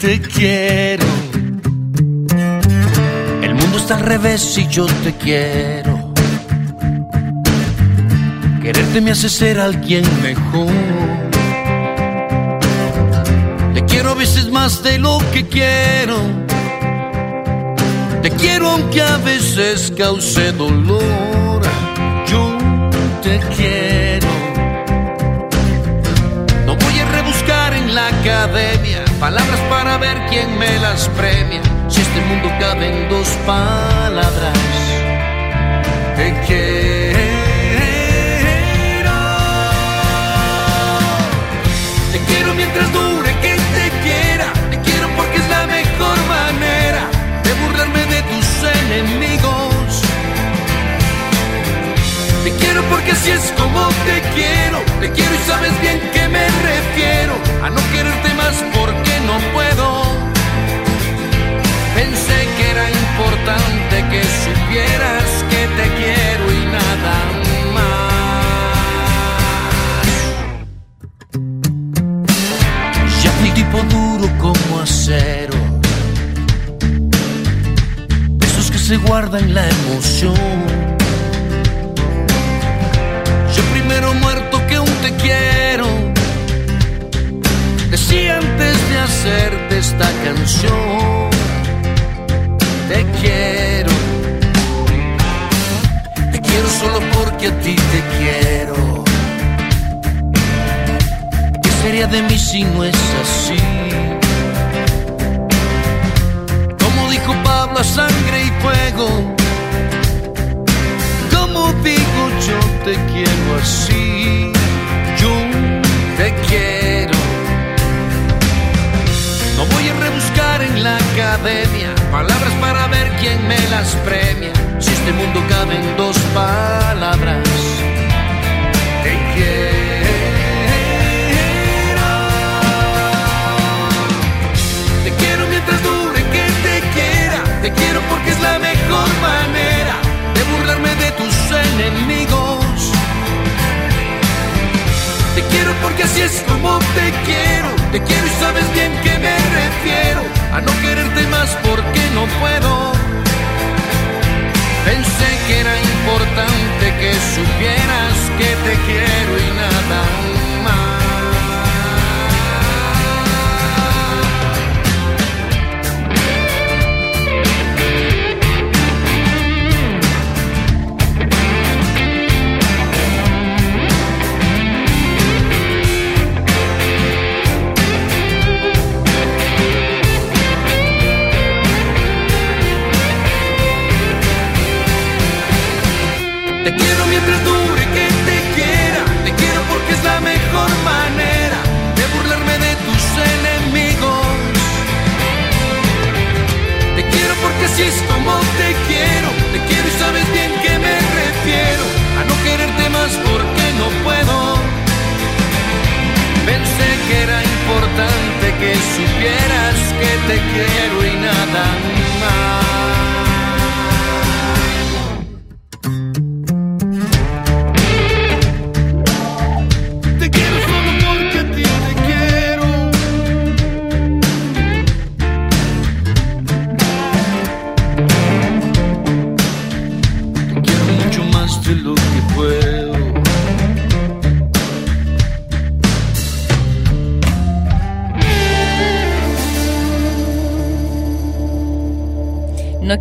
te 0.00 0.20
quiero. 0.20 1.06
El 3.42 3.54
mundo 3.54 3.78
está 3.78 3.94
al 3.94 4.02
revés 4.02 4.58
y 4.58 4.66
yo 4.68 4.86
te 5.04 5.14
quiero. 5.14 5.91
Quererte 8.62 9.00
me 9.00 9.10
hace 9.10 9.28
ser 9.28 9.58
alguien 9.58 10.04
mejor. 10.22 10.70
Te 13.74 13.84
quiero 13.86 14.10
a 14.10 14.14
veces 14.14 14.52
más 14.52 14.84
de 14.84 14.98
lo 14.98 15.18
que 15.32 15.48
quiero. 15.48 16.16
Te 18.22 18.30
quiero 18.30 18.68
aunque 18.68 19.02
a 19.02 19.16
veces 19.16 19.92
cause 19.98 20.52
dolor. 20.52 21.60
Yo 22.28 22.56
te 23.20 23.40
quiero. 23.56 24.28
No 26.64 26.76
voy 26.76 26.98
a 27.00 27.04
rebuscar 27.16 27.74
en 27.74 27.92
la 27.96 28.06
academia 28.06 29.04
palabras 29.18 29.58
para 29.68 29.98
ver 29.98 30.16
quién 30.30 30.56
me 30.56 30.78
las 30.78 31.08
premia. 31.08 31.62
Si 31.88 32.00
este 32.00 32.20
mundo 32.20 32.48
cabe 32.60 32.86
en 32.86 33.08
dos 33.08 33.28
palabras. 33.44 34.56
Te 36.14 36.32
quiero. 36.46 37.51
Quiero 42.82 42.90
mientras 42.90 42.92
dure 42.92 43.30
que 43.40 43.56
te 43.56 43.90
quiera. 44.02 44.52
Te 44.70 44.78
quiero 44.80 45.08
porque 45.16 45.36
es 45.38 45.48
la 45.48 45.66
mejor 45.66 46.18
manera 46.28 47.02
de 47.44 47.52
burlarme 47.54 48.04
de 48.06 48.22
tus 48.22 48.46
enemigos. 48.84 50.02
Te 52.44 52.50
quiero 52.52 52.82
porque 52.84 53.12
así 53.12 53.30
es 53.30 53.52
como 53.56 53.88
te 54.06 54.20
quiero. 54.34 54.78
Te 55.00 55.10
quiero 55.12 55.34
y 55.34 55.48
sabes 55.48 55.80
bien 55.80 56.00
que 56.12 56.28
me 56.28 56.46
refiero 56.46 57.34
a 57.64 57.70
no 57.70 57.80
quererte 57.92 58.21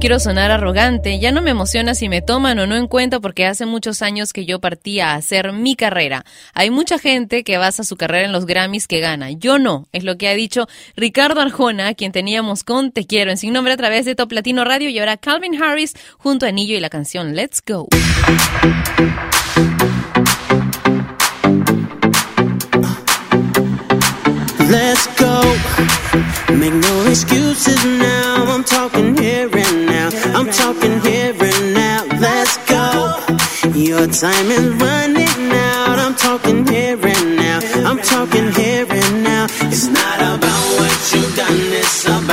quiero 0.01 0.19
sonar 0.19 0.49
arrogante, 0.49 1.19
ya 1.19 1.31
no 1.31 1.43
me 1.43 1.51
emociona 1.51 1.93
si 1.93 2.09
me 2.09 2.23
toman 2.23 2.57
o 2.57 2.65
no 2.65 2.75
en 2.75 2.87
cuenta 2.87 3.19
porque 3.19 3.45
hace 3.45 3.67
muchos 3.67 4.01
años 4.01 4.33
que 4.33 4.47
yo 4.47 4.59
partí 4.59 4.99
a 4.99 5.13
hacer 5.13 5.53
mi 5.53 5.75
carrera. 5.75 6.25
Hay 6.55 6.71
mucha 6.71 6.97
gente 6.97 7.43
que 7.43 7.59
basa 7.59 7.83
su 7.83 7.97
carrera 7.97 8.25
en 8.25 8.31
los 8.31 8.47
Grammys 8.47 8.87
que 8.87 8.99
gana. 8.99 9.29
Yo 9.29 9.59
no, 9.59 9.87
es 9.91 10.03
lo 10.03 10.17
que 10.17 10.27
ha 10.27 10.33
dicho 10.33 10.67
Ricardo 10.95 11.39
Arjona, 11.39 11.93
quien 11.93 12.11
teníamos 12.11 12.63
con 12.63 12.91
Te 12.91 13.05
Quiero 13.05 13.29
en 13.29 13.37
Sin 13.37 13.53
Nombre 13.53 13.73
a 13.73 13.77
través 13.77 14.05
de 14.05 14.15
Top 14.15 14.31
Latino 14.31 14.63
Radio 14.63 14.89
y 14.89 14.97
ahora 14.97 15.17
Calvin 15.17 15.61
Harris 15.61 15.93
junto 16.17 16.47
a 16.47 16.49
Anillo 16.49 16.75
y 16.75 16.79
la 16.79 16.89
canción 16.89 17.35
Let's 17.35 17.61
Go. 17.63 17.87
Make 26.14 26.74
no 26.74 27.05
excuses 27.07 27.84
now, 27.86 28.45
I'm 28.53 28.64
talking 28.66 29.16
here 29.18 29.49
and 29.53 29.86
now. 29.86 30.09
I'm 30.38 30.49
talking 30.51 30.99
here 31.01 31.34
and 31.39 31.74
now, 31.74 32.03
let's 32.20 32.57
go. 32.68 33.16
Your 33.74 34.07
time 34.07 34.47
is 34.51 34.68
running 34.76 35.51
out, 35.53 35.97
I'm 35.99 36.16
talking 36.16 36.68
here 36.68 36.99
and 37.01 37.36
now. 37.38 37.59
I'm 37.89 37.99
talking 37.99 38.51
here 38.51 38.86
and 38.89 39.24
now. 39.24 39.45
It's 39.72 39.88
not 39.88 40.18
about 40.20 40.64
what 40.78 41.14
you've 41.14 41.36
done, 41.36 41.59
it's 41.82 42.05
about 42.05 42.30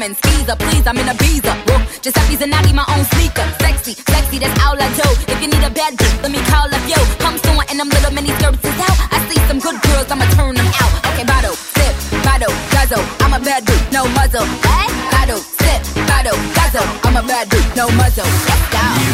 woman. 0.00 0.14
Skeezer, 0.16 0.56
please, 0.56 0.86
I'm 0.86 0.96
in 0.96 1.08
a 1.08 1.14
visa. 1.14 1.52
Whoa, 1.68 1.78
Giuseppe 2.00 2.36
Zanotti, 2.36 2.72
my 2.74 2.84
own 2.88 3.04
sneaker. 3.12 3.46
Sexy, 3.60 3.94
sexy, 3.94 4.38
that's 4.38 4.56
all 4.64 4.76
I 4.76 4.88
do. 4.96 5.06
If 5.32 5.38
you 5.42 5.48
need 5.48 5.64
a 5.64 5.70
bad 5.70 5.92
bitch, 5.96 6.22
let 6.22 6.32
me 6.32 6.40
call 6.48 6.68
up 6.68 6.84
yo. 6.88 6.98
Come 7.20 7.36
soon 7.38 7.60
and 7.68 7.78
them 7.78 7.88
little 7.88 8.12
mini 8.12 8.32
skirts 8.40 8.64
is 8.64 8.80
out. 8.80 8.96
I 9.12 9.18
see 9.28 9.40
some 9.48 9.60
good 9.60 9.78
girls, 9.82 10.10
I'ma 10.10 10.26
turn 10.36 10.54
them 10.54 10.66
out. 10.66 10.92
Okay, 11.12 11.24
bottle, 11.24 11.54
sip, 11.54 11.94
bottle, 12.24 12.54
guzzle. 12.72 13.04
I'm 13.20 13.34
a 13.34 13.40
bad 13.40 13.64
dude, 13.64 13.92
no 13.92 14.08
muzzle. 14.16 14.46
What? 14.64 14.90
Bottle, 15.12 15.42
sip, 15.60 15.80
bottle, 16.08 16.38
guzzle. 16.56 16.88
I'm 17.04 17.16
a 17.16 17.22
bad 17.26 17.48
dude, 17.50 17.76
no 17.76 17.90
muzzle. 17.90 18.24
Let's 18.24 18.66
go. 18.72 19.09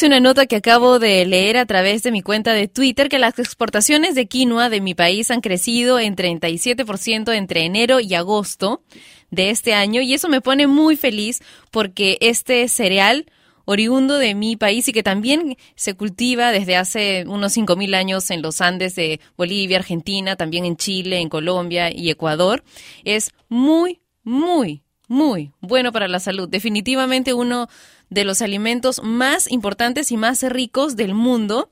Dice 0.00 0.06
una 0.06 0.20
nota 0.20 0.46
que 0.46 0.56
acabo 0.56 0.98
de 0.98 1.26
leer 1.26 1.58
a 1.58 1.66
través 1.66 2.02
de 2.02 2.10
mi 2.10 2.22
cuenta 2.22 2.54
de 2.54 2.68
Twitter 2.68 3.10
que 3.10 3.18
las 3.18 3.38
exportaciones 3.38 4.14
de 4.14 4.28
quinoa 4.28 4.70
de 4.70 4.80
mi 4.80 4.94
país 4.94 5.30
han 5.30 5.42
crecido 5.42 5.98
en 5.98 6.16
37% 6.16 7.34
entre 7.34 7.66
enero 7.66 8.00
y 8.00 8.14
agosto 8.14 8.82
de 9.30 9.50
este 9.50 9.74
año 9.74 10.00
y 10.00 10.14
eso 10.14 10.30
me 10.30 10.40
pone 10.40 10.66
muy 10.66 10.96
feliz 10.96 11.42
porque 11.70 12.16
este 12.22 12.66
cereal 12.68 13.26
oriundo 13.66 14.16
de 14.16 14.34
mi 14.34 14.56
país 14.56 14.88
y 14.88 14.94
que 14.94 15.02
también 15.02 15.58
se 15.74 15.92
cultiva 15.92 16.50
desde 16.50 16.76
hace 16.76 17.26
unos 17.26 17.54
5.000 17.54 17.94
años 17.94 18.30
en 18.30 18.40
los 18.40 18.62
Andes 18.62 18.94
de 18.94 19.20
Bolivia, 19.36 19.76
Argentina, 19.76 20.34
también 20.34 20.64
en 20.64 20.78
Chile, 20.78 21.18
en 21.18 21.28
Colombia 21.28 21.94
y 21.94 22.08
Ecuador, 22.08 22.64
es 23.04 23.32
muy, 23.50 24.00
muy, 24.22 24.82
muy 25.08 25.52
bueno 25.60 25.92
para 25.92 26.08
la 26.08 26.20
salud. 26.20 26.48
Definitivamente 26.48 27.34
uno 27.34 27.68
de 28.10 28.24
los 28.24 28.42
alimentos 28.42 29.00
más 29.02 29.50
importantes 29.50 30.12
y 30.12 30.16
más 30.16 30.42
ricos 30.42 30.96
del 30.96 31.14
mundo. 31.14 31.70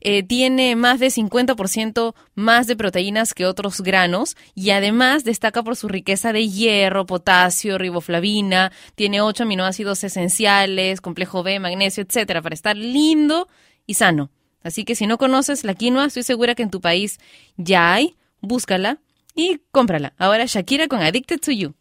Eh, 0.00 0.22
tiene 0.22 0.76
más 0.76 1.00
de 1.00 1.08
50% 1.08 2.14
más 2.34 2.66
de 2.66 2.76
proteínas 2.76 3.34
que 3.34 3.46
otros 3.46 3.80
granos 3.80 4.36
y 4.54 4.70
además 4.70 5.24
destaca 5.24 5.62
por 5.62 5.74
su 5.74 5.88
riqueza 5.88 6.32
de 6.32 6.48
hierro, 6.48 7.06
potasio, 7.06 7.78
riboflavina, 7.78 8.70
tiene 8.94 9.20
8 9.20 9.44
aminoácidos 9.44 10.04
esenciales, 10.04 11.00
complejo 11.00 11.42
B, 11.42 11.58
magnesio, 11.58 12.04
etcétera, 12.04 12.42
para 12.42 12.54
estar 12.54 12.76
lindo 12.76 13.48
y 13.86 13.94
sano. 13.94 14.30
Así 14.62 14.84
que 14.84 14.94
si 14.94 15.06
no 15.06 15.18
conoces 15.18 15.64
la 15.64 15.74
quinoa, 15.74 16.06
estoy 16.06 16.22
segura 16.22 16.54
que 16.54 16.62
en 16.62 16.70
tu 16.70 16.80
país 16.80 17.18
ya 17.56 17.94
hay, 17.94 18.16
búscala 18.40 18.98
y 19.34 19.60
cómprala. 19.70 20.14
Ahora 20.18 20.44
Shakira 20.46 20.88
con 20.88 21.00
Addicted 21.00 21.40
to 21.40 21.52
You. 21.52 21.74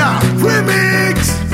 Remix. 0.00 1.49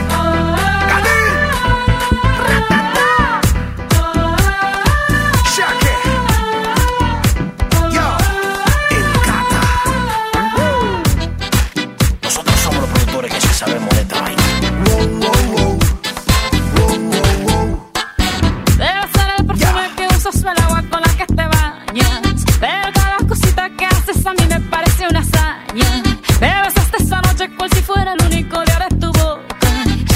sé 27.46 27.56
cuál 27.56 27.70
si 27.70 27.82
fuera 27.82 28.12
el 28.12 28.26
único 28.26 28.60
de 28.64 28.72
ahora 28.72 28.86
es 28.90 28.98
tu 28.98 29.06
boca. 29.12 29.70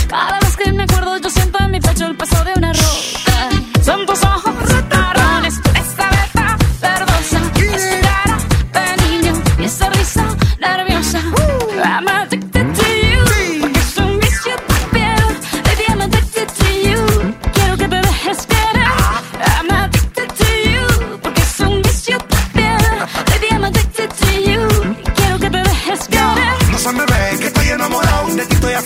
Cada 0.08 0.38
vez 0.40 0.56
que 0.56 0.72
me 0.72 0.82
acuerdo, 0.84 1.16
yo 1.18 1.30
siento 1.30 1.58
en 1.60 1.70
mi 1.70 1.80
pecho 1.80 2.06
el 2.06 2.16
peso 2.16 2.44
de 2.44 2.52
una 2.56 2.72
roca. 2.72 3.82
Son 3.84 4.06
tus 4.06 4.22
ojos 4.22 4.54
retarones, 4.68 5.60
esa 5.74 6.10
beta 6.10 6.56
verdosa, 6.80 7.40
esa 7.74 8.00
cara 8.02 8.86
de 8.86 9.08
niño 9.08 9.42
y 9.58 9.64
esa 9.64 9.90
risa 9.90 10.24
nerviosa. 10.58 11.20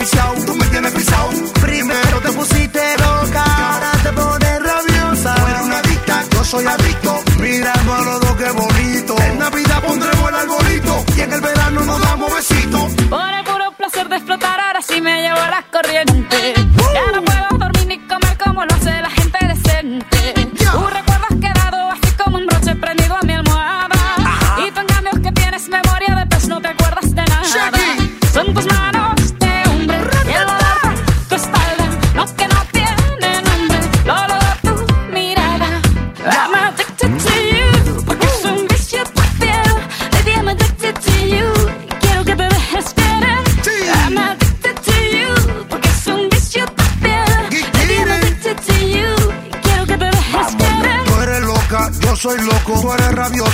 pisao, 0.05 0.35
tú 0.47 0.55
me 0.55 0.67
tienes 0.67 0.93
pisao. 0.93 1.31
Primero 1.61 2.21
te 2.21 2.33
pusiste 2.33 2.81
loca, 2.99 3.45
ahora 3.45 3.93
te 4.03 4.13
pones 4.13 4.63
rabiosa. 4.63 5.35
Tú 5.35 5.47
eres 5.47 5.63
una 5.63 5.79
adicta, 5.79 6.25
yo 6.31 6.45
soy 6.45 6.67
adicto. 6.67 7.23
Mirando 7.41 7.95
a 7.95 8.01
los 8.03 8.21
dos, 8.21 8.37
qué 8.37 8.51
bonito. 8.51 9.17
En 9.23 9.39
Navidad 9.39 9.83
pondremos 9.83 10.29
el 10.29 10.35
arbolito 10.35 11.05
y 11.17 11.21
en 11.21 11.33
el 11.33 11.41
verano 11.41 11.81
nos 11.85 12.01
damos 12.01 12.35
besitos. 12.35 12.93
Por 13.09 13.35
el 13.35 13.45
puro 13.45 13.73
placer 13.77 14.09
de 14.09 14.17
explotar, 14.17 14.61
ahora 14.61 14.83
sí 14.83 15.01
me 15.01 15.23
llevo 15.23 15.41
a 15.41 15.51
las 15.51 15.65
corrientes. 15.67 16.64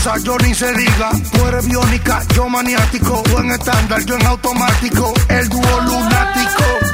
cosa 0.02 0.18
yo 0.18 0.36
ni 0.38 0.54
se 0.54 0.72
diga. 0.72 1.10
Tú 1.32 1.46
eres 1.46 1.66
biónica, 1.66 2.22
yo 2.34 2.48
maniático. 2.48 3.22
Tú 3.22 3.38
en 3.38 3.50
estándar, 3.50 4.04
yo 4.04 4.16
en 4.16 4.26
automático. 4.26 5.12
El 5.28 5.48
dúo 5.48 5.80
lunático. 5.82 6.89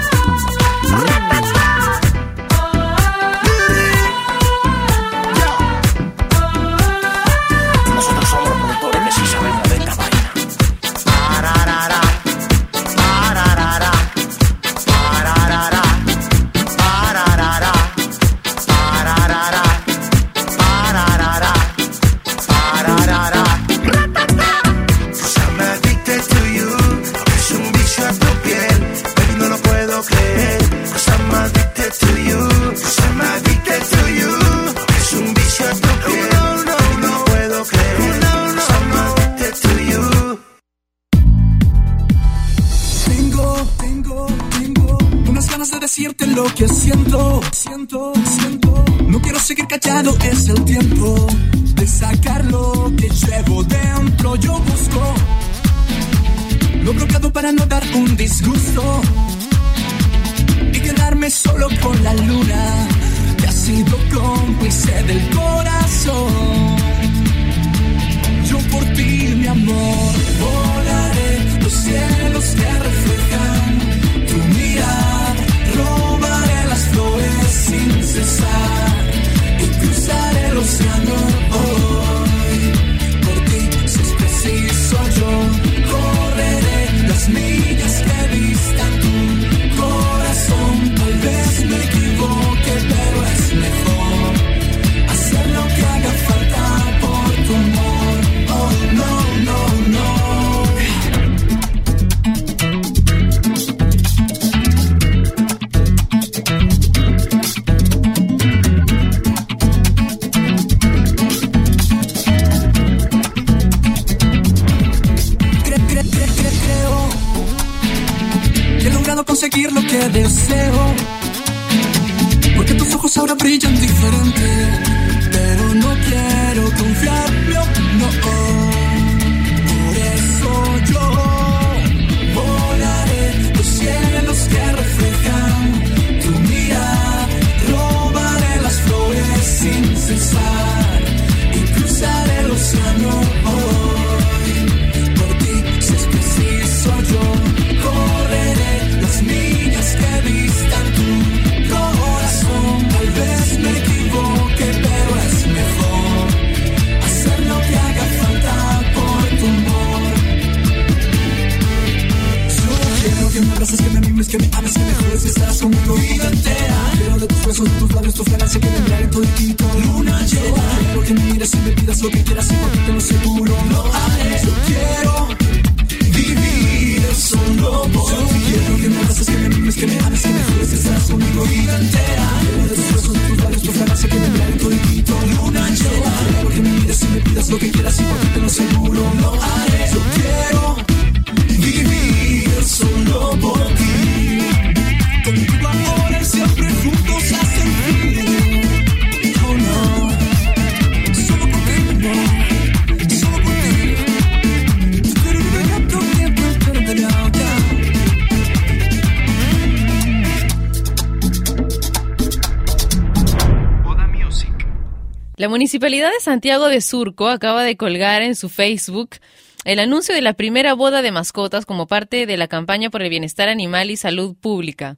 Municipalidad 215.67 216.13
de 216.13 216.21
Santiago 216.21 216.69
de 216.69 216.81
Surco 216.81 217.27
acaba 217.27 217.65
de 217.65 217.77
colgar 217.77 218.23
en 218.23 218.37
su 218.37 218.49
Facebook 218.49 219.17
el 219.65 219.81
anuncio 219.81 220.15
de 220.15 220.23
la 220.23 220.35
primera 220.35 220.75
boda 220.75 221.03
de 221.03 221.11
mascotas 221.11 221.67
como 221.67 221.89
parte 221.89 222.25
de 222.25 222.37
la 222.37 222.47
campaña 222.47 222.89
por 222.89 223.03
el 223.03 223.11
bienestar 223.11 223.49
animal 223.49 223.91
y 223.91 223.97
salud 223.97 224.37
pública. 224.37 224.97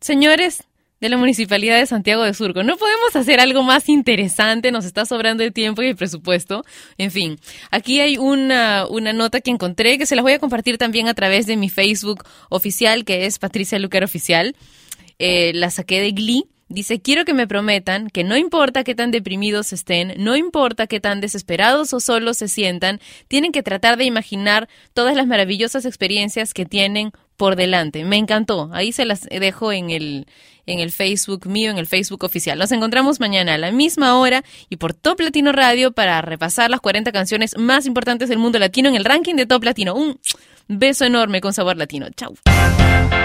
Señores 0.00 0.62
de 1.00 1.08
la 1.08 1.16
Municipalidad 1.16 1.80
de 1.80 1.86
Santiago 1.86 2.22
de 2.22 2.32
Surco, 2.32 2.62
no 2.62 2.76
podemos 2.76 3.16
hacer 3.16 3.40
algo 3.40 3.64
más 3.64 3.88
interesante, 3.88 4.70
nos 4.70 4.84
está 4.84 5.04
sobrando 5.04 5.42
el 5.42 5.52
tiempo 5.52 5.82
y 5.82 5.88
el 5.88 5.96
presupuesto. 5.96 6.64
En 6.96 7.10
fin, 7.10 7.40
aquí 7.72 7.98
hay 7.98 8.18
una, 8.18 8.86
una 8.88 9.12
nota 9.12 9.40
que 9.40 9.50
encontré 9.50 9.98
que 9.98 10.06
se 10.06 10.14
las 10.14 10.22
voy 10.22 10.34
a 10.34 10.38
compartir 10.38 10.78
también 10.78 11.08
a 11.08 11.14
través 11.14 11.46
de 11.46 11.56
mi 11.56 11.70
Facebook 11.70 12.22
oficial, 12.50 13.04
que 13.04 13.26
es 13.26 13.40
Patricia 13.40 13.80
Lucar 13.80 14.04
Oficial. 14.04 14.54
Eh, 15.18 15.50
la 15.54 15.70
saqué 15.70 16.00
de 16.00 16.12
Glee 16.12 16.44
Dice, 16.68 17.00
quiero 17.00 17.24
que 17.24 17.32
me 17.32 17.46
prometan 17.46 18.10
que 18.10 18.24
no 18.24 18.36
importa 18.36 18.84
qué 18.84 18.94
tan 18.94 19.10
deprimidos 19.10 19.72
estén, 19.72 20.14
no 20.18 20.36
importa 20.36 20.86
qué 20.86 21.00
tan 21.00 21.20
desesperados 21.20 21.94
o 21.94 22.00
solos 22.00 22.36
se 22.36 22.48
sientan, 22.48 23.00
tienen 23.26 23.52
que 23.52 23.62
tratar 23.62 23.96
de 23.96 24.04
imaginar 24.04 24.68
todas 24.92 25.16
las 25.16 25.26
maravillosas 25.26 25.86
experiencias 25.86 26.52
que 26.52 26.66
tienen 26.66 27.12
por 27.38 27.56
delante. 27.56 28.04
Me 28.04 28.16
encantó. 28.16 28.68
Ahí 28.72 28.92
se 28.92 29.06
las 29.06 29.22
dejo 29.22 29.72
en 29.72 29.88
el, 29.88 30.26
en 30.66 30.80
el 30.80 30.92
Facebook 30.92 31.46
mío, 31.46 31.70
en 31.70 31.78
el 31.78 31.86
Facebook 31.86 32.24
oficial. 32.24 32.58
Nos 32.58 32.72
encontramos 32.72 33.18
mañana 33.18 33.54
a 33.54 33.58
la 33.58 33.72
misma 33.72 34.18
hora 34.18 34.44
y 34.68 34.76
por 34.76 34.92
Top 34.92 35.20
Latino 35.20 35.52
Radio 35.52 35.92
para 35.92 36.20
repasar 36.20 36.70
las 36.70 36.80
40 36.80 37.12
canciones 37.12 37.56
más 37.56 37.86
importantes 37.86 38.28
del 38.28 38.38
mundo 38.38 38.58
latino 38.58 38.90
en 38.90 38.94
el 38.94 39.06
ranking 39.06 39.36
de 39.36 39.46
Top 39.46 39.64
Latino. 39.64 39.94
Un 39.94 40.20
beso 40.66 41.06
enorme 41.06 41.40
con 41.40 41.54
sabor 41.54 41.78
latino. 41.78 42.08
Chau. 42.14 42.34